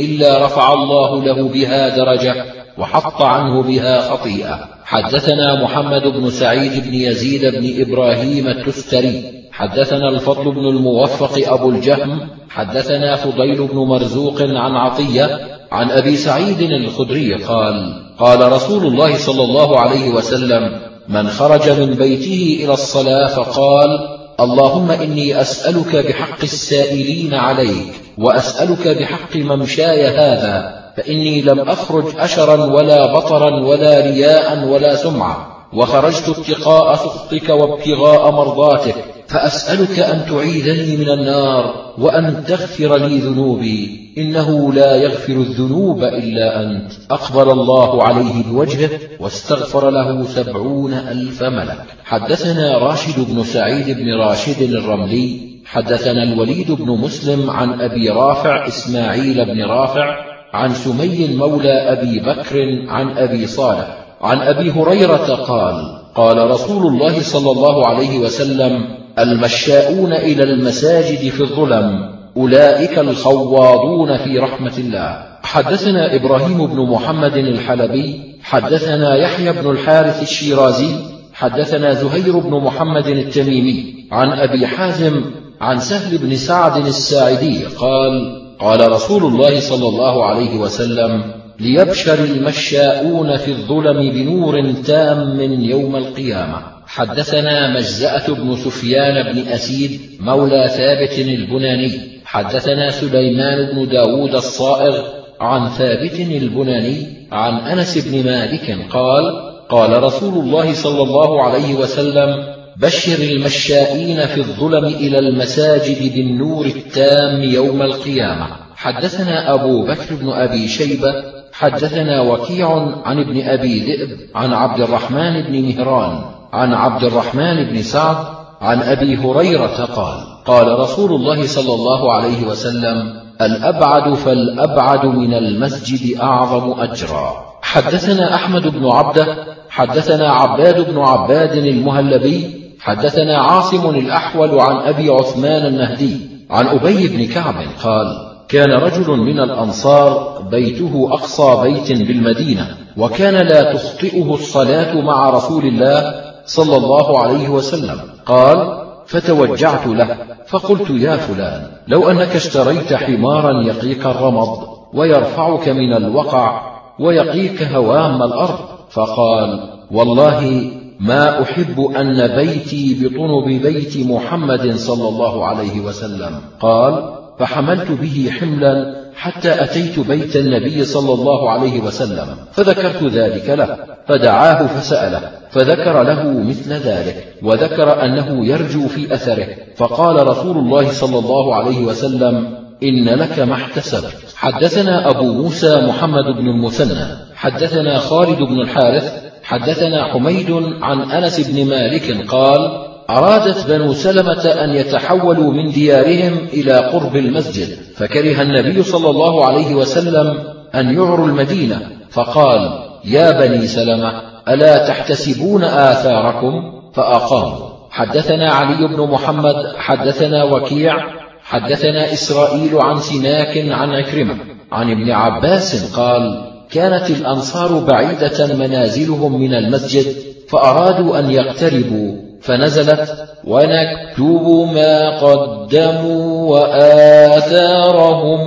إلا 0.00 0.46
رفع 0.46 0.72
الله 0.72 1.22
له 1.22 1.48
بها 1.48 1.96
درجة 1.96 2.44
وحط 2.78 3.22
عنه 3.22 3.62
بها 3.62 4.00
خطيئة. 4.00 4.68
حدثنا 4.84 5.62
محمد 5.62 6.02
بن 6.02 6.30
سعيد 6.30 6.84
بن 6.84 6.94
يزيد 6.94 7.44
بن 7.44 7.82
إبراهيم 7.82 8.46
التستري 8.48 9.40
حدثنا 9.52 10.08
الفضل 10.08 10.44
بن 10.44 10.66
الموفق 10.68 11.52
أبو 11.52 11.70
الجهم 11.70 12.28
حدثنا 12.48 13.16
فضيل 13.16 13.66
بن 13.66 13.76
مرزوق 13.76 14.42
عن 14.42 14.76
عطية 14.76 15.40
عن 15.72 15.90
أبي 15.90 16.16
سعيد 16.16 16.60
الخدري 16.60 17.34
قال 17.34 18.02
قال 18.18 18.52
رسول 18.52 18.86
الله 18.86 19.18
صلى 19.18 19.44
الله 19.44 19.78
عليه 19.78 20.08
وسلم 20.10 20.80
من 21.08 21.28
خرج 21.28 21.70
من 21.70 21.94
بيته 21.94 22.64
إلى 22.64 22.72
الصلاة 22.72 23.26
فقال 23.26 24.19
اللهم 24.40 24.90
إني 24.90 25.40
أسألك 25.40 25.96
بحق 25.96 26.42
السائلين 26.42 27.34
عليك 27.34 27.92
وأسألك 28.18 28.88
بحق 28.88 29.36
ممشاي 29.36 30.06
هذا 30.06 30.80
فإني 30.96 31.40
لم 31.42 31.60
أخرج 31.60 32.04
أشرا 32.18 32.64
ولا 32.64 33.12
بطرا 33.12 33.64
ولا 33.64 34.00
رياء 34.00 34.64
ولا 34.68 34.96
سمعة 34.96 35.46
وخرجت 35.72 36.28
اتقاء 36.28 36.96
سخطك 36.96 37.48
وابتغاء 37.48 38.30
مرضاتك 38.30 39.04
فأسألك 39.30 39.98
أن 39.98 40.26
تعيذني 40.30 40.96
من 40.96 41.10
النار 41.10 41.94
وأن 41.98 42.44
تغفر 42.44 42.96
لي 42.96 43.18
ذنوبي. 43.18 44.00
إنه 44.18 44.72
لا 44.72 44.96
يغفر 44.96 45.32
الذنوب 45.32 46.02
إلا 46.02 46.62
أنت. 46.62 46.92
أقبل 47.10 47.50
الله 47.50 48.02
عليه 48.02 48.42
بوجهه 48.42 48.90
واستغفر 49.20 49.90
له 49.90 50.24
سبعون 50.24 50.94
ألف 50.94 51.42
ملك. 51.42 51.84
حدثنا 52.04 52.78
راشد 52.78 53.34
بن 53.34 53.44
سعيد 53.44 53.98
بن 53.98 54.14
راشد 54.14 54.62
الرملي. 54.62 55.40
حدثنا 55.66 56.22
الوليد 56.22 56.72
بن 56.72 56.90
مسلم 56.90 57.50
عن 57.50 57.80
أبي 57.80 58.08
رافع 58.08 58.66
إسماعيل 58.66 59.44
بن 59.44 59.64
رافع 59.64 60.16
عن 60.52 60.74
سمي 60.74 61.36
مولى 61.36 61.72
أبي 61.72 62.20
بكر 62.20 62.84
عن 62.88 63.18
أبي 63.18 63.46
صالح. 63.46 63.98
عن 64.20 64.38
أبي 64.38 64.70
هريرة 64.70 65.34
قال 65.34 66.00
قال 66.14 66.50
رسول 66.50 66.86
الله 66.86 67.22
صلى 67.22 67.50
الله 67.50 67.86
عليه 67.86 68.18
وسلم 68.18 68.99
المشاؤون 69.22 70.12
إلى 70.12 70.42
المساجد 70.42 71.30
في 71.30 71.40
الظلم 71.40 72.10
أولئك 72.36 72.98
الخواضون 72.98 74.16
في 74.16 74.38
رحمة 74.38 74.78
الله. 74.78 75.30
حدثنا 75.42 76.14
إبراهيم 76.14 76.66
بن 76.66 76.90
محمد 76.90 77.36
الحلبي 77.36 78.20
حدثنا 78.42 79.16
يحيى 79.16 79.52
بن 79.52 79.70
الحارث 79.70 80.22
الشيرازي 80.22 80.96
حدثنا 81.34 81.94
زهير 81.94 82.38
بن 82.38 82.50
محمد 82.50 83.06
التميمي 83.06 83.94
عن 84.12 84.28
أبي 84.32 84.66
حازم 84.66 85.24
عن 85.60 85.80
سهل 85.80 86.18
بن 86.18 86.36
سعد 86.36 86.86
الساعدي 86.86 87.64
قال 87.64 88.40
قال 88.60 88.92
رسول 88.92 89.24
الله 89.24 89.60
صلى 89.60 89.88
الله 89.88 90.24
عليه 90.24 90.58
وسلم 90.58 91.39
ليبشر 91.60 92.24
المشاؤون 92.24 93.36
في 93.36 93.50
الظلم 93.50 94.10
بنور 94.10 94.72
تام 94.86 95.40
يوم 95.62 95.96
القيامة. 95.96 96.62
حدثنا 96.86 97.74
مجزأة 97.74 98.34
بن 98.34 98.56
سفيان 98.56 99.32
بن 99.32 99.48
أسيد 99.48 100.00
مولى 100.20 100.68
ثابت 100.68 101.18
البناني. 101.18 101.92
حدثنا 102.24 102.90
سليمان 102.90 103.72
بن 103.72 103.88
داود 103.88 104.34
الصائغ 104.34 105.02
عن 105.40 105.68
ثابت 105.68 106.20
البناني 106.20 107.06
عن 107.32 107.54
أنس 107.54 108.08
بن 108.08 108.24
مالك 108.24 108.78
قال 108.90 109.50
قال 109.68 110.02
رسول 110.02 110.34
الله 110.44 110.72
صلى 110.72 111.02
الله 111.02 111.42
عليه 111.42 111.74
وسلم 111.74 112.44
بشر 112.76 113.22
المشائين 113.22 114.26
في 114.26 114.40
الظلم 114.40 114.84
إلى 114.84 115.18
المساجد 115.18 116.14
بالنور 116.14 116.66
التام 116.66 117.42
يوم 117.42 117.82
القيامة. 117.82 118.46
حدثنا 118.76 119.54
أبو 119.54 119.82
بكر 119.86 120.14
بن 120.14 120.28
أبي 120.28 120.68
شيبة 120.68 121.39
حدثنا 121.60 122.20
وكيع 122.20 122.68
عن 123.04 123.18
ابن 123.20 123.48
أبي 123.48 123.78
ذئب 123.78 124.18
عن 124.34 124.52
عبد 124.52 124.80
الرحمن 124.80 125.42
بن 125.42 125.62
مهران 125.62 126.24
عن 126.52 126.74
عبد 126.74 127.04
الرحمن 127.04 127.64
بن 127.64 127.82
سعد 127.82 128.16
عن 128.60 128.82
أبي 128.82 129.16
هريرة 129.16 129.84
قال 129.84 130.20
قال 130.46 130.78
رسول 130.78 131.12
الله 131.12 131.46
صلى 131.46 131.74
الله 131.74 132.12
عليه 132.12 132.46
وسلم 132.46 133.20
الأبعد 133.40 134.14
فالأبعد 134.14 135.06
من 135.06 135.34
المسجد 135.34 136.20
أعظم 136.20 136.80
أجرا. 136.80 137.44
حدثنا 137.62 138.34
أحمد 138.34 138.68
بن 138.68 138.86
عبده 138.86 139.26
حدثنا 139.70 140.32
عباد 140.32 140.90
بن 140.90 140.98
عباد 140.98 141.52
المهلبي 141.52 142.50
حدثنا 142.80 143.38
عاصم 143.38 143.90
الأحول 143.90 144.60
عن 144.60 144.76
أبي 144.76 145.10
عثمان 145.10 145.66
النهدي 145.66 146.16
عن 146.50 146.66
أبي 146.66 147.08
بن 147.08 147.26
كعب 147.34 147.54
قال 147.84 148.29
كان 148.50 148.70
رجل 148.70 149.16
من 149.16 149.40
الأنصار 149.40 150.42
بيته 150.50 151.08
أقصى 151.12 151.62
بيت 151.62 151.92
بالمدينة 152.08 152.68
وكان 152.96 153.34
لا 153.34 153.72
تخطئه 153.72 154.34
الصلاة 154.34 155.00
مع 155.00 155.30
رسول 155.30 155.64
الله 155.64 156.14
صلى 156.44 156.76
الله 156.76 157.22
عليه 157.22 157.48
وسلم. 157.48 158.00
قال 158.26 158.78
فتوجعت 159.06 159.86
له 159.86 160.16
فقلت 160.46 160.90
يا 160.90 161.16
فلان 161.16 161.66
لو 161.88 162.10
أنك 162.10 162.36
اشتريت 162.36 162.92
حمارا 162.92 163.62
يقيك 163.66 164.06
الرمض 164.06 164.58
ويرفعك 164.94 165.68
من 165.68 165.92
الوقع 165.96 166.62
ويقيك 167.00 167.62
هوام 167.62 168.22
الأرض. 168.22 168.58
فقال 168.90 169.70
والله 169.90 170.70
ما 171.00 171.42
أحب 171.42 171.80
أن 171.80 172.36
بيتي 172.36 172.98
بطنب 173.00 173.62
بيت 173.62 174.06
محمد 174.06 174.74
صلى 174.76 175.08
الله 175.08 175.46
عليه 175.46 175.80
وسلم. 175.80 176.40
قال 176.60 177.20
فحملت 177.40 177.90
به 177.90 178.30
حملا 178.40 178.94
حتى 179.16 179.64
أتيت 179.64 179.98
بيت 179.98 180.36
النبي 180.36 180.84
صلى 180.84 181.12
الله 181.12 181.50
عليه 181.50 181.80
وسلم 181.80 182.26
فذكرت 182.52 183.02
ذلك 183.02 183.50
له 183.50 183.76
فدعاه 184.08 184.66
فسأله 184.66 185.30
فذكر 185.50 186.02
له 186.02 186.40
مثل 186.40 186.72
ذلك 186.72 187.34
وذكر 187.42 188.04
أنه 188.04 188.46
يرجو 188.46 188.88
في 188.88 189.14
أثره 189.14 189.46
فقال 189.76 190.28
رسول 190.28 190.58
الله 190.58 190.88
صلى 190.88 191.18
الله 191.18 191.54
عليه 191.54 191.84
وسلم 191.84 192.58
إن 192.82 193.08
لك 193.08 193.38
ما 193.38 193.54
احتسبت 193.54 194.14
حدثنا 194.36 195.10
أبو 195.10 195.32
موسى 195.32 195.74
محمد 195.76 196.24
بن 196.24 196.48
المثنى 196.48 197.04
حدثنا 197.34 197.98
خالد 197.98 198.38
بن 198.38 198.60
الحارث 198.60 199.12
حدثنا 199.42 200.12
حميد 200.12 200.50
عن 200.82 201.10
أنس 201.10 201.50
بن 201.50 201.68
مالك 201.68 202.26
قال 202.28 202.89
أرادت 203.18 203.66
بنو 203.66 203.92
سلمة 203.92 204.44
أن 204.44 204.70
يتحولوا 204.70 205.52
من 205.52 205.70
ديارهم 205.70 206.38
إلى 206.52 206.72
قرب 206.72 207.16
المسجد 207.16 207.68
فكره 207.96 208.42
النبي 208.42 208.82
صلى 208.82 209.10
الله 209.10 209.46
عليه 209.46 209.74
وسلم 209.74 210.38
أن 210.74 210.94
يعروا 210.94 211.26
المدينة 211.26 211.80
فقال 212.10 212.90
يا 213.04 213.30
بني 213.30 213.66
سلمة 213.66 214.22
ألا 214.48 214.88
تحتسبون 214.88 215.64
آثاركم؟ 215.64 216.80
فأقاموا 216.94 217.70
حدثنا 217.90 218.52
علي 218.52 218.88
بن 218.88 219.10
محمد 219.10 219.54
حدثنا 219.76 220.44
وكيع 220.44 220.96
حدثنا 221.42 222.12
إسرائيل 222.12 222.78
عن 222.78 223.00
سناك 223.00 223.58
عن 223.58 223.90
عكرمة 223.90 224.36
عن 224.72 224.90
ابن 224.90 225.10
عباس 225.10 225.96
قال 225.96 226.50
كانت 226.70 227.10
الأنصار 227.10 227.78
بعيدة 227.78 228.54
منازلهم 228.54 229.40
من 229.40 229.54
المسجد 229.54 230.14
فأرادوا 230.48 231.18
أن 231.18 231.30
يقتربوا. 231.30 232.29
فنزلت 232.42 233.28
ونكتب 233.44 234.68
ما 234.74 235.20
قدموا 235.20 236.50
وآثارهم. 236.50 238.40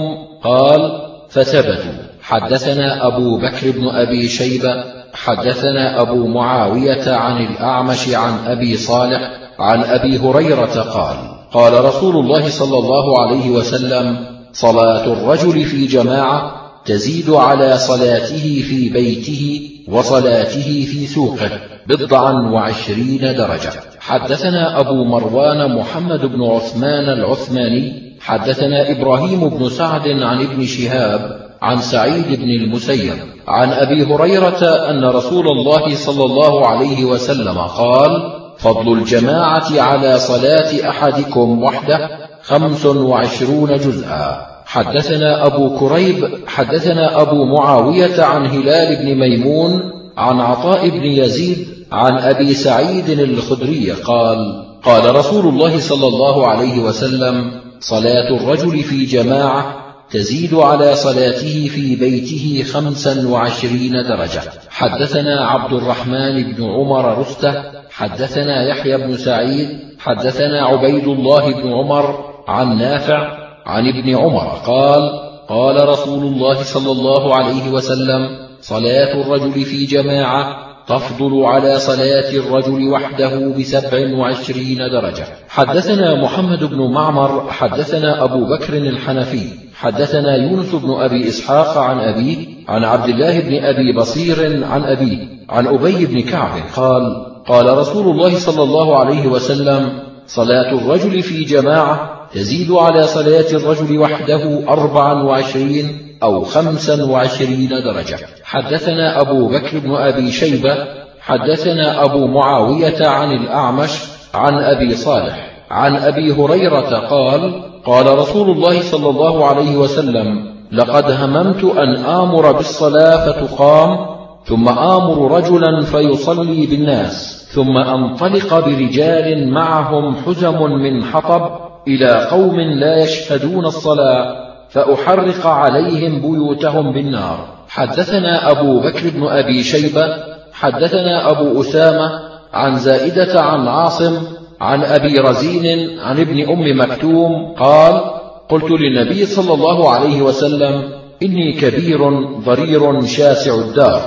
قال 0.44 1.02
فثبتوا. 1.30 2.04
حدثنا 2.22 3.08
أبو 3.08 3.38
بكر 3.38 3.72
بن 3.72 3.88
أبي 3.90 4.28
شيبة. 4.28 4.84
حدثنا 5.14 6.02
أبو 6.02 6.28
معاوية 6.28 7.16
عن 7.16 7.46
الأعمش 7.46 8.10
عن 8.10 8.48
أبي 8.48 8.78
صالح 8.78 9.32
عن 9.60 9.84
أبي 9.84 10.18
هريرة 10.18 10.82
قال 10.82 11.16
قال 11.54 11.86
رسول 11.86 12.16
الله 12.16 12.50
صلى 12.50 12.78
الله 12.78 13.22
عليه 13.22 13.50
وسلم 13.50 14.26
صلاة 14.54 15.06
الرجل 15.06 15.66
في 15.66 15.88
جماعة 15.88 16.63
تزيد 16.86 17.30
على 17.30 17.78
صلاته 17.78 18.64
في 18.70 18.90
بيته 18.90 19.70
وصلاته 19.88 20.88
في 20.92 21.08
سوقه 21.08 21.50
بضعا 21.88 22.32
وعشرين 22.32 23.22
درجة. 23.22 23.72
حدثنا 24.00 24.80
أبو 24.80 25.04
مروان 25.04 25.76
محمد 25.76 26.26
بن 26.26 26.44
عثمان 26.44 27.10
العثماني 27.10 28.14
حدثنا 28.20 28.92
إبراهيم 28.92 29.50
بن 29.50 29.70
سعد 29.70 30.08
عن 30.08 30.42
ابن 30.42 30.66
شهاب 30.66 31.40
عن 31.62 31.78
سعيد 31.78 32.40
بن 32.40 32.50
المسيب 32.50 33.14
عن 33.48 33.70
أبي 33.70 34.04
هريرة 34.04 34.90
أن 34.90 35.06
رسول 35.06 35.48
الله 35.48 35.96
صلى 35.96 36.24
الله 36.24 36.68
عليه 36.68 37.06
وسلم 37.06 37.58
قال 37.60 38.12
فضل 38.58 38.94
الجماعة 38.94 39.82
على 39.82 40.20
صلاة 40.20 40.90
أحدكم 40.90 41.64
وحده 41.64 42.10
خمس 42.42 42.86
وعشرون 42.86 43.78
جزءا. 43.78 44.53
حدثنا 44.74 45.46
أبو 45.46 45.80
كريب 45.80 46.48
حدثنا 46.48 47.22
أبو 47.22 47.46
معاوية 47.46 48.24
عن 48.24 48.46
هلال 48.46 48.96
بن 48.96 49.20
ميمون 49.20 49.82
عن 50.18 50.40
عطاء 50.40 50.90
بن 50.90 51.04
يزيد 51.04 51.68
عن 51.92 52.18
أبي 52.18 52.54
سعيد 52.54 53.10
الخدري 53.10 53.92
قال 53.92 54.66
قال 54.84 55.16
رسول 55.16 55.48
الله 55.48 55.80
صلى 55.80 56.08
الله 56.08 56.48
عليه 56.48 56.80
وسلم 56.80 57.52
صلاة 57.80 58.30
الرجل 58.30 58.84
في 58.84 59.06
جماعة 59.06 59.76
تزيد 60.12 60.54
على 60.54 60.96
صلاته 60.96 61.70
في 61.76 61.96
بيته 61.96 62.64
خمسا 62.74 63.28
وعشرين 63.28 63.92
درجة. 63.92 64.42
حدثنا 64.70 65.46
عبد 65.48 65.74
الرحمن 65.74 66.54
بن 66.54 66.64
عمر 66.64 67.18
رستة 67.20 67.64
حدثنا 67.92 68.68
يحيى 68.70 68.98
بن 68.98 69.18
سعيد 69.18 69.70
حدثنا 70.00 70.66
عبيد 70.66 71.08
الله 71.08 71.54
بن 71.54 71.74
عمر 71.74 72.34
عن 72.48 72.78
نافع 72.78 73.43
عن 73.66 73.88
ابن 73.88 74.16
عمر 74.16 74.48
قال 74.66 75.20
قال 75.50 75.90
رسول 75.90 76.24
الله 76.24 76.64
صلى 76.64 76.92
الله 76.92 77.36
عليه 77.36 77.70
وسلم 77.72 78.30
صلاة 78.62 79.22
الرجل 79.22 79.66
في 79.66 79.86
جماعة 79.86 80.74
تفضل 80.88 81.46
على 81.46 81.80
صلاة 81.80 82.30
الرجل 82.30 82.90
وحده 82.90 83.54
بسبع 83.60 84.18
وعشرين 84.18 84.78
درجة. 84.78 85.26
حدثنا 85.50 86.22
محمد 86.22 86.64
بن 86.64 86.92
معمر 86.92 87.52
حدثنا 87.52 88.24
أبو 88.24 88.46
بكر 88.46 88.74
الحنفي 88.74 89.50
حدثنا 89.76 90.36
يونس 90.36 90.76
بن 90.76 90.92
أبي 90.92 91.28
إسحاق 91.28 91.78
عن 91.78 92.00
أبيه 92.00 92.38
عن 92.68 92.84
عبد 92.84 93.10
الله 93.10 93.40
بن 93.40 93.64
أبي 93.64 93.94
بصير 93.98 94.66
عن 94.66 94.84
أبيه 94.84 95.18
عن 95.50 95.68
أبي 95.68 96.06
بن 96.06 96.22
كعب 96.22 96.60
قال 96.76 97.26
قال 97.48 97.78
رسول 97.78 98.08
الله 98.08 98.40
صلى 98.40 98.64
الله 98.64 99.00
عليه 99.00 99.28
وسلم 99.28 100.00
صلاة 100.28 100.72
الرجل 100.72 101.22
في 101.24 101.44
جماعة 101.44 102.13
تزيد 102.34 102.72
على 102.72 103.04
صلاة 103.04 103.50
الرجل 103.54 103.98
وحده 103.98 104.60
أربعا 104.70 105.24
وعشرين 105.24 106.18
أو 106.24 106.44
خمسا 106.44 107.04
وعشرين 107.04 107.70
درجة. 107.70 108.18
حدثنا 108.44 109.22
أبو 109.22 109.48
بكر 109.48 109.80
بن 109.80 109.96
أبي 109.96 110.32
شيبة 110.32 110.78
حدثنا 111.22 112.04
أبو 112.06 112.28
معاوية 112.28 113.08
عن 113.08 113.32
الأعمش 113.32 113.92
عن 114.34 114.54
أبي 114.54 114.96
صالح 114.96 115.66
عن 115.72 115.96
أبي 115.96 116.32
هريرة 116.32 117.08
قال 117.10 117.62
قال 117.86 118.20
رسول 118.20 118.50
الله 118.50 118.82
صلى 118.82 119.10
الله 119.10 119.46
عليه 119.46 119.78
وسلم 119.78 120.54
لقد 120.72 121.12
هممت 121.12 121.64
أن 121.64 121.96
آمر 121.96 122.52
بالصلاة 122.52 123.32
فتقام 123.32 124.14
ثم 124.46 124.70
آمر 124.70 125.32
رجلا 125.32 125.82
فيصلي 125.82 126.66
بالناس 126.66 127.48
ثم 127.54 127.78
أنطلق 127.78 128.66
برجال 128.66 129.52
معهم 129.52 130.16
حزم 130.16 130.64
من 130.64 131.04
حطب 131.04 131.63
إلى 131.88 132.28
قوم 132.32 132.60
لا 132.60 133.04
يشهدون 133.04 133.66
الصلاة 133.66 134.36
فأحرق 134.70 135.48
عليهم 135.48 136.22
بيوتهم 136.22 136.94
بالنار. 136.94 137.48
حدثنا 137.70 138.52
أبو 138.52 138.80
بكر 138.80 139.10
بن 139.10 139.28
أبي 139.28 139.64
شيبة 139.64 140.08
حدثنا 140.54 141.32
أبو 141.32 141.62
أسامة 141.62 142.10
عن 142.54 142.78
زائدة 142.78 143.42
عن 143.42 143.68
عاصم 143.68 144.18
عن 144.62 144.84
أبي 144.84 145.14
رزين 145.14 146.00
عن 146.00 146.20
ابن 146.20 146.50
أم 146.50 146.80
مكتوم 146.80 147.54
قال 147.60 148.02
قلت 148.50 148.72
للنبي 148.72 149.26
صلى 149.26 149.54
الله 149.54 149.90
عليه 149.90 150.22
وسلم 150.22 150.84
إني 151.24 151.54
كبير 151.54 152.00
ضرير 152.40 153.06
شاسع 153.06 153.56
الدار 153.56 154.02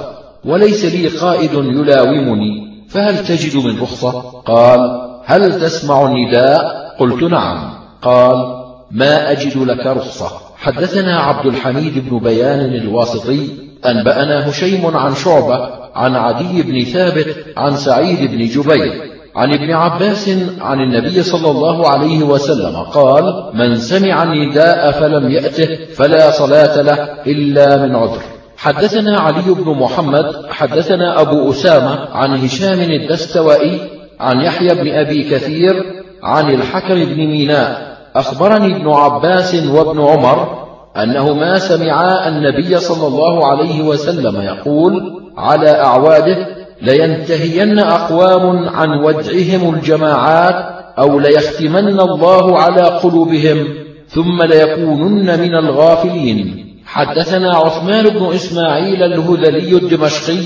وليس 0.44 0.84
لي 0.84 1.08
قائد 1.08 1.54
يلاومني 1.54 2.66
فهل 2.88 3.26
تجد 3.26 3.56
من 3.56 3.80
رخصة؟ 3.82 4.20
قال 4.46 4.80
هل 5.24 5.60
تسمع 5.60 6.06
النداء؟ 6.06 6.85
قلت 6.98 7.22
نعم. 7.22 7.70
قال 8.02 8.66
ما 8.90 9.30
أجد 9.32 9.56
لك 9.56 9.86
رخصة. 9.86 10.30
حدثنا 10.56 11.20
عبد 11.20 11.46
الحميد 11.46 12.10
بن 12.10 12.18
بيان 12.18 12.74
الواسطي 12.74 13.48
أنبأنا 13.86 14.50
هشيم 14.50 14.96
عن 14.96 15.14
شعبة 15.14 15.68
عن 15.94 16.16
عدي 16.16 16.62
بن 16.62 16.84
ثابت 16.84 17.36
عن 17.56 17.76
سعيد 17.76 18.30
بن 18.30 18.46
جبير 18.46 19.16
عن 19.36 19.54
ابن 19.54 19.72
عباس 19.72 20.28
عن 20.60 20.80
النبي 20.80 21.22
صلى 21.22 21.50
الله 21.50 21.88
عليه 21.88 22.22
وسلم 22.22 22.76
قال 22.76 23.50
من 23.54 23.76
سمع 23.76 24.22
النداء 24.22 24.90
فلم 24.90 25.30
يأته 25.30 25.94
فلا 25.94 26.30
صلاة 26.30 26.82
له 26.82 27.08
إلا 27.26 27.86
من 27.86 27.96
عذر. 27.96 28.22
حدثنا 28.56 29.20
علي 29.20 29.54
بن 29.54 29.70
محمد 29.70 30.46
حدثنا 30.50 31.20
أبو 31.20 31.50
أسامة 31.50 32.08
عن 32.12 32.44
هشام 32.44 32.80
الدستوائي 32.80 33.80
عن 34.20 34.40
يحيى 34.40 34.68
بن 34.68 34.88
أبي 34.88 35.30
كثير 35.30 35.84
عن 36.22 36.54
الحكم 36.54 36.94
بن 36.94 37.16
ميناء 37.16 37.96
أخبرني 38.16 38.76
ابن 38.76 38.88
عباس 38.88 39.54
وابن 39.54 40.00
عمر 40.00 40.66
أنهما 40.96 41.58
سمعا 41.58 42.28
النبي 42.28 42.78
صلى 42.78 43.06
الله 43.06 43.46
عليه 43.46 43.82
وسلم 43.82 44.40
يقول 44.40 44.92
على 45.36 45.70
أعواده 45.70 46.36
لينتهين 46.82 47.78
أقوام 47.78 48.68
عن 48.68 48.88
ودعهم 49.04 49.74
الجماعات 49.74 50.76
أو 50.98 51.18
ليختمن 51.18 52.00
الله 52.00 52.58
على 52.58 52.82
قلوبهم 52.82 53.68
ثم 54.08 54.42
ليكونن 54.42 55.40
من 55.40 55.54
الغافلين. 55.54 56.66
حدثنا 56.86 57.56
عثمان 57.56 58.04
بن 58.04 58.26
إسماعيل 58.34 59.02
الهذلي 59.02 59.76
الدمشقي 59.76 60.38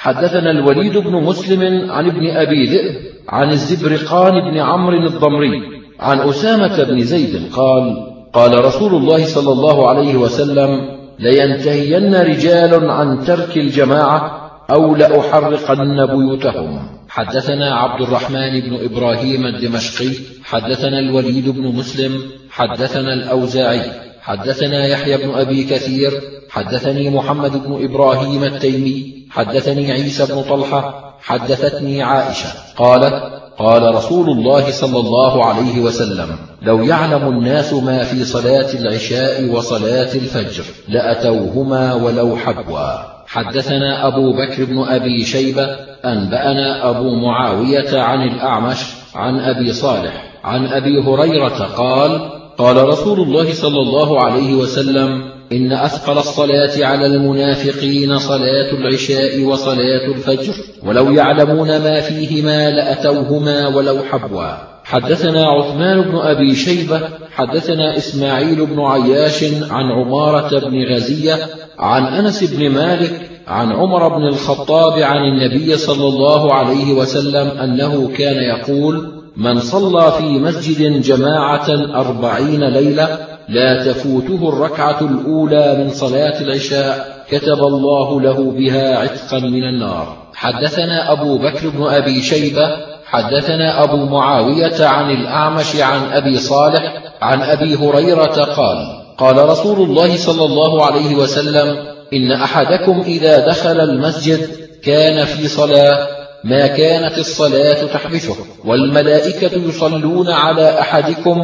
حدثنا 0.00 0.50
الوليد 0.50 0.96
بن 0.96 1.12
مسلم 1.12 1.90
عن 1.90 2.06
ابن 2.06 2.30
أبي 2.30 2.66
ذئب 2.66 2.96
عن 3.28 3.50
الزبرقان 3.50 4.50
بن 4.50 4.58
عمرو 4.58 5.06
الضمري 5.06 5.62
عن 6.00 6.20
أسامة 6.20 6.84
بن 6.84 7.02
زيد 7.02 7.52
قال 7.52 8.06
قال 8.32 8.64
رسول 8.64 8.94
الله 8.94 9.24
صلى 9.24 9.52
الله 9.52 9.88
عليه 9.88 10.16
وسلم 10.16 10.70
لينتهين 11.18 12.14
رجال 12.14 12.90
عن 12.90 13.24
ترك 13.24 13.56
الجماعة 13.56 14.50
أو 14.70 14.96
لأحرقن 14.96 16.06
بيوتهم. 16.06 16.80
حدثنا 17.08 17.74
عبد 17.74 18.00
الرحمن 18.02 18.60
بن 18.60 18.78
إبراهيم 18.84 19.46
الدمشقي 19.46 20.10
حدثنا 20.44 20.98
الوليد 20.98 21.48
بن 21.48 21.62
مسلم 21.62 22.12
حدثنا 22.50 23.14
الأوزاعي 23.14 23.82
حدثنا 24.20 24.86
يحيى 24.86 25.16
بن 25.16 25.30
أبي 25.30 25.64
كثير 25.64 26.12
حدثني 26.50 27.10
محمد 27.10 27.52
بن 27.66 27.84
إبراهيم 27.84 28.44
التيمي 28.44 29.26
حدثني 29.30 29.92
عيسى 29.92 30.26
بن 30.26 30.42
طلحة 30.42 31.14
حدثتني 31.20 32.02
عائشة 32.02 32.48
قالت 32.76 33.38
قال 33.58 33.94
رسول 33.94 34.30
الله 34.30 34.70
صلى 34.70 34.98
الله 34.98 35.44
عليه 35.44 35.80
وسلم 35.80 36.28
لو 36.62 36.82
يعلم 36.82 37.28
الناس 37.28 37.72
ما 37.72 38.04
في 38.04 38.24
صلاة 38.24 38.72
العشاء 38.74 39.44
وصلاة 39.50 40.14
الفجر 40.14 40.64
لأتوهما 40.88 41.94
ولو 41.94 42.36
حبوا. 42.36 43.18
حدثنا 43.26 44.06
أبو 44.06 44.32
بكر 44.32 44.64
بن 44.64 44.78
أبي 44.78 45.24
شيبة 45.24 45.64
أنبأنا 46.04 46.90
أبو 46.90 47.14
معاوية 47.14 48.00
عن 48.00 48.22
الأعمش 48.28 48.78
عن 49.14 49.40
أبي 49.40 49.72
صالح 49.72 50.40
عن 50.44 50.66
أبي 50.66 51.02
هريرة 51.02 51.68
قال 51.76 52.30
قال 52.58 52.88
رسول 52.88 53.20
الله 53.20 53.54
صلى 53.54 53.80
الله 53.80 54.24
عليه 54.24 54.54
وسلم 54.54 55.27
إن 55.52 55.72
أثقل 55.72 56.18
الصلاة 56.18 56.86
على 56.86 57.06
المنافقين 57.06 58.18
صلاة 58.18 58.72
العشاء 58.72 59.44
وصلاة 59.44 60.06
الفجر 60.14 60.54
ولو 60.86 61.10
يعلمون 61.12 61.68
ما 61.68 62.00
فيهما 62.00 62.70
لأتوهما 62.70 63.66
ولو 63.66 63.98
حبوا. 64.10 64.78
حدثنا 64.84 65.44
عثمان 65.44 66.00
بن 66.00 66.16
أبي 66.16 66.54
شيبة 66.54 67.00
حدثنا 67.30 67.96
إسماعيل 67.96 68.66
بن 68.66 68.80
عياش 68.80 69.44
عن 69.70 69.84
عمارة 69.92 70.58
بن 70.58 70.94
غزية 70.94 71.38
عن 71.78 72.02
أنس 72.02 72.44
بن 72.44 72.70
مالك 72.70 73.30
عن 73.46 73.72
عمر 73.72 74.08
بن 74.08 74.26
الخطاب 74.26 75.02
عن 75.02 75.20
النبي 75.24 75.76
صلى 75.76 76.08
الله 76.08 76.54
عليه 76.54 76.92
وسلم 76.92 77.48
أنه 77.48 78.08
كان 78.16 78.36
يقول 78.36 79.22
من 79.36 79.60
صلى 79.60 80.12
في 80.18 80.24
مسجد 80.24 81.02
جماعة 81.02 81.68
أربعين 81.94 82.64
ليلة 82.64 83.37
لا 83.48 83.92
تفوته 83.92 84.48
الركعة 84.48 85.00
الأولى 85.00 85.84
من 85.84 85.90
صلاة 85.90 86.40
العشاء 86.40 87.24
كتب 87.30 87.60
الله 87.66 88.20
له 88.20 88.50
بها 88.50 88.98
عتقا 88.98 89.38
من 89.38 89.64
النار. 89.64 90.16
حدثنا 90.34 91.12
أبو 91.12 91.38
بكر 91.38 91.68
بن 91.68 91.82
أبي 91.86 92.22
شيبة 92.22 92.76
حدثنا 93.06 93.84
أبو 93.84 93.96
معاوية 93.96 94.86
عن 94.86 95.10
الأعمش 95.10 95.76
عن 95.76 96.12
أبي 96.12 96.38
صالح 96.38 97.02
عن 97.22 97.42
أبي 97.42 97.74
هريرة 97.74 98.44
قال 98.44 98.98
قال 99.18 99.48
رسول 99.48 99.88
الله 99.90 100.16
صلى 100.16 100.44
الله 100.44 100.86
عليه 100.86 101.14
وسلم 101.14 101.76
إن 102.12 102.32
أحدكم 102.32 103.00
إذا 103.00 103.46
دخل 103.46 103.80
المسجد 103.80 104.48
كان 104.82 105.24
في 105.24 105.48
صلاة 105.48 106.08
ما 106.44 106.66
كانت 106.66 107.18
الصلاة 107.18 107.86
تحبسه 107.92 108.36
والملائكة 108.64 109.68
يصلون 109.68 110.30
على 110.30 110.80
أحدكم 110.80 111.38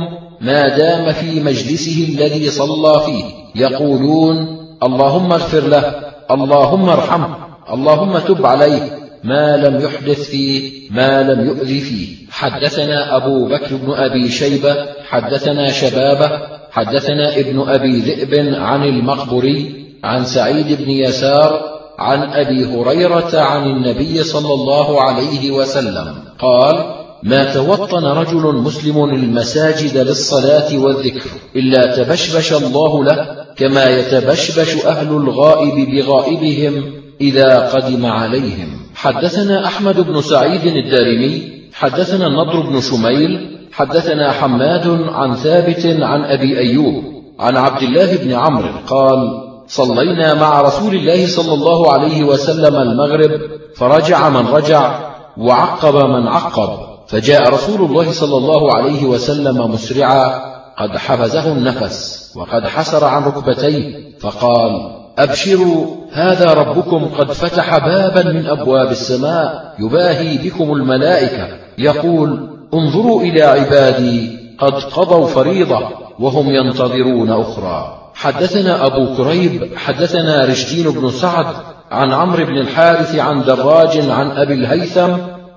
ما 0.44 0.68
دام 0.68 1.12
في 1.12 1.40
مجلسه 1.40 2.06
الذي 2.08 2.50
صلى 2.50 3.00
فيه 3.06 3.24
يقولون 3.54 4.36
اللهم 4.82 5.32
اغفر 5.32 5.68
له 5.68 5.94
اللهم 6.30 6.88
ارحمه 6.88 7.36
اللهم 7.72 8.18
تب 8.18 8.46
عليه 8.46 8.82
ما 9.24 9.56
لم 9.56 9.80
يحدث 9.80 10.30
فيه 10.30 10.72
ما 10.90 11.22
لم 11.22 11.46
يؤذي 11.46 11.80
فيه. 11.80 12.08
حدثنا 12.30 13.16
أبو 13.16 13.48
بكر 13.48 13.76
بن 13.76 13.92
أبي 13.92 14.30
شيبة 14.30 14.76
حدثنا 15.08 15.70
شبابة 15.72 16.30
حدثنا 16.70 17.36
ابن 17.36 17.68
أبي 17.68 17.98
ذئب 17.98 18.54
عن 18.54 18.84
المقبري 18.84 19.84
عن 20.04 20.24
سعيد 20.24 20.82
بن 20.82 20.90
يسار 20.90 21.60
عن 21.98 22.22
أبي 22.22 22.64
هريرة 22.64 23.40
عن 23.40 23.66
النبي 23.70 24.24
صلى 24.24 24.54
الله 24.54 25.00
عليه 25.00 25.50
وسلم. 25.50 26.14
قال 26.38 27.03
ما 27.24 27.54
توطن 27.54 28.04
رجل 28.04 28.54
مسلم 28.54 29.04
المساجد 29.04 29.96
للصلاة 29.96 30.78
والذكر 30.78 31.30
إلا 31.56 31.96
تبشبش 31.96 32.52
الله 32.52 33.04
له 33.04 33.26
كما 33.56 33.84
يتبشبش 33.84 34.84
أهل 34.86 35.08
الغائب 35.08 35.90
بغائبهم 35.90 36.92
إذا 37.20 37.58
قدم 37.58 38.06
عليهم. 38.06 38.68
حدثنا 38.94 39.66
أحمد 39.66 40.00
بن 40.00 40.20
سعيد 40.20 40.66
الدارمي 40.66 41.42
حدثنا 41.72 42.26
النضر 42.26 42.60
بن 42.60 42.80
شميل 42.80 43.58
حدثنا 43.72 44.32
حماد 44.32 44.86
عن 45.08 45.34
ثابت 45.34 45.86
عن 45.86 46.24
أبي 46.24 46.58
أيوب 46.58 47.04
عن 47.40 47.56
عبد 47.56 47.82
الله 47.82 48.16
بن 48.16 48.32
عمرو 48.32 48.68
قال 48.86 49.18
صلينا 49.66 50.34
مع 50.34 50.60
رسول 50.60 50.94
الله 50.94 51.26
صلى 51.26 51.54
الله 51.54 51.92
عليه 51.92 52.24
وسلم 52.24 52.76
المغرب 52.76 53.40
فرجع 53.76 54.28
من 54.28 54.46
رجع 54.46 55.00
وعقب 55.38 55.94
من 55.94 56.28
عقب. 56.28 56.93
فجاء 57.06 57.54
رسول 57.54 57.90
الله 57.90 58.12
صلى 58.12 58.36
الله 58.36 58.76
عليه 58.76 59.04
وسلم 59.04 59.70
مسرعا 59.70 60.54
قد 60.78 60.96
حفزه 60.96 61.52
النفس 61.52 62.32
وقد 62.36 62.66
حسر 62.66 63.04
عن 63.04 63.22
ركبتيه 63.22 64.14
فقال 64.20 64.90
أبشروا 65.18 65.86
هذا 66.12 66.52
ربكم 66.52 67.04
قد 67.18 67.32
فتح 67.32 67.78
بابا 67.78 68.32
من 68.32 68.46
أبواب 68.46 68.90
السماء 68.90 69.74
يباهي 69.78 70.38
بكم 70.38 70.72
الملائكة 70.72 71.48
يقول 71.78 72.48
انظروا 72.74 73.22
إلى 73.22 73.42
عبادي 73.42 74.38
قد 74.58 74.72
قضوا 74.72 75.26
فريضة 75.26 75.88
وهم 76.18 76.46
ينتظرون 76.48 77.30
أخرى. 77.30 78.00
حدثنا 78.14 78.86
أبو 78.86 79.16
كريب 79.16 79.76
حدثنا 79.76 80.44
رشدين 80.44 80.90
بن 80.90 81.10
سعد 81.10 81.46
عن 81.90 82.12
عمرو 82.12 82.44
بن 82.44 82.58
الحارث 82.58 83.14
عن 83.14 83.44
دراج 83.44 84.10
عن 84.10 84.30
أبي 84.30 84.54
الهيثم 84.54 85.10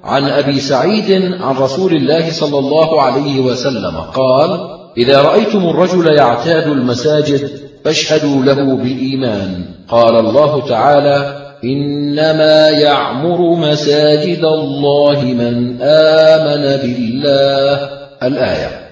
عن 0.04 0.24
أبي 0.24 0.60
سعيد 0.60 1.12
عن 1.42 1.56
رسول 1.56 1.94
الله 1.96 2.32
صلى 2.32 2.60
الله 2.60 3.02
عليه 3.02 3.40
وسلم 3.40 3.98
قال 3.98 4.60
إذا 4.98 5.22
رأيتم 5.22 5.70
الرجل 5.70 6.08
يعتاد 6.18 6.68
المساجد 6.68 7.50
فاشهدوا 7.86 8.44
له 8.44 8.76
بالإيمان. 8.76 9.66
قال 9.90 10.16
الله 10.16 10.68
تعالى 10.70 11.36
إنما 11.64 12.70
يعمر 12.70 13.56
مساجد 13.56 14.44
الله 14.44 15.22
من 15.24 15.82
آمن 15.82 16.78
بالله. 16.82 17.90
الآية. 18.24 18.87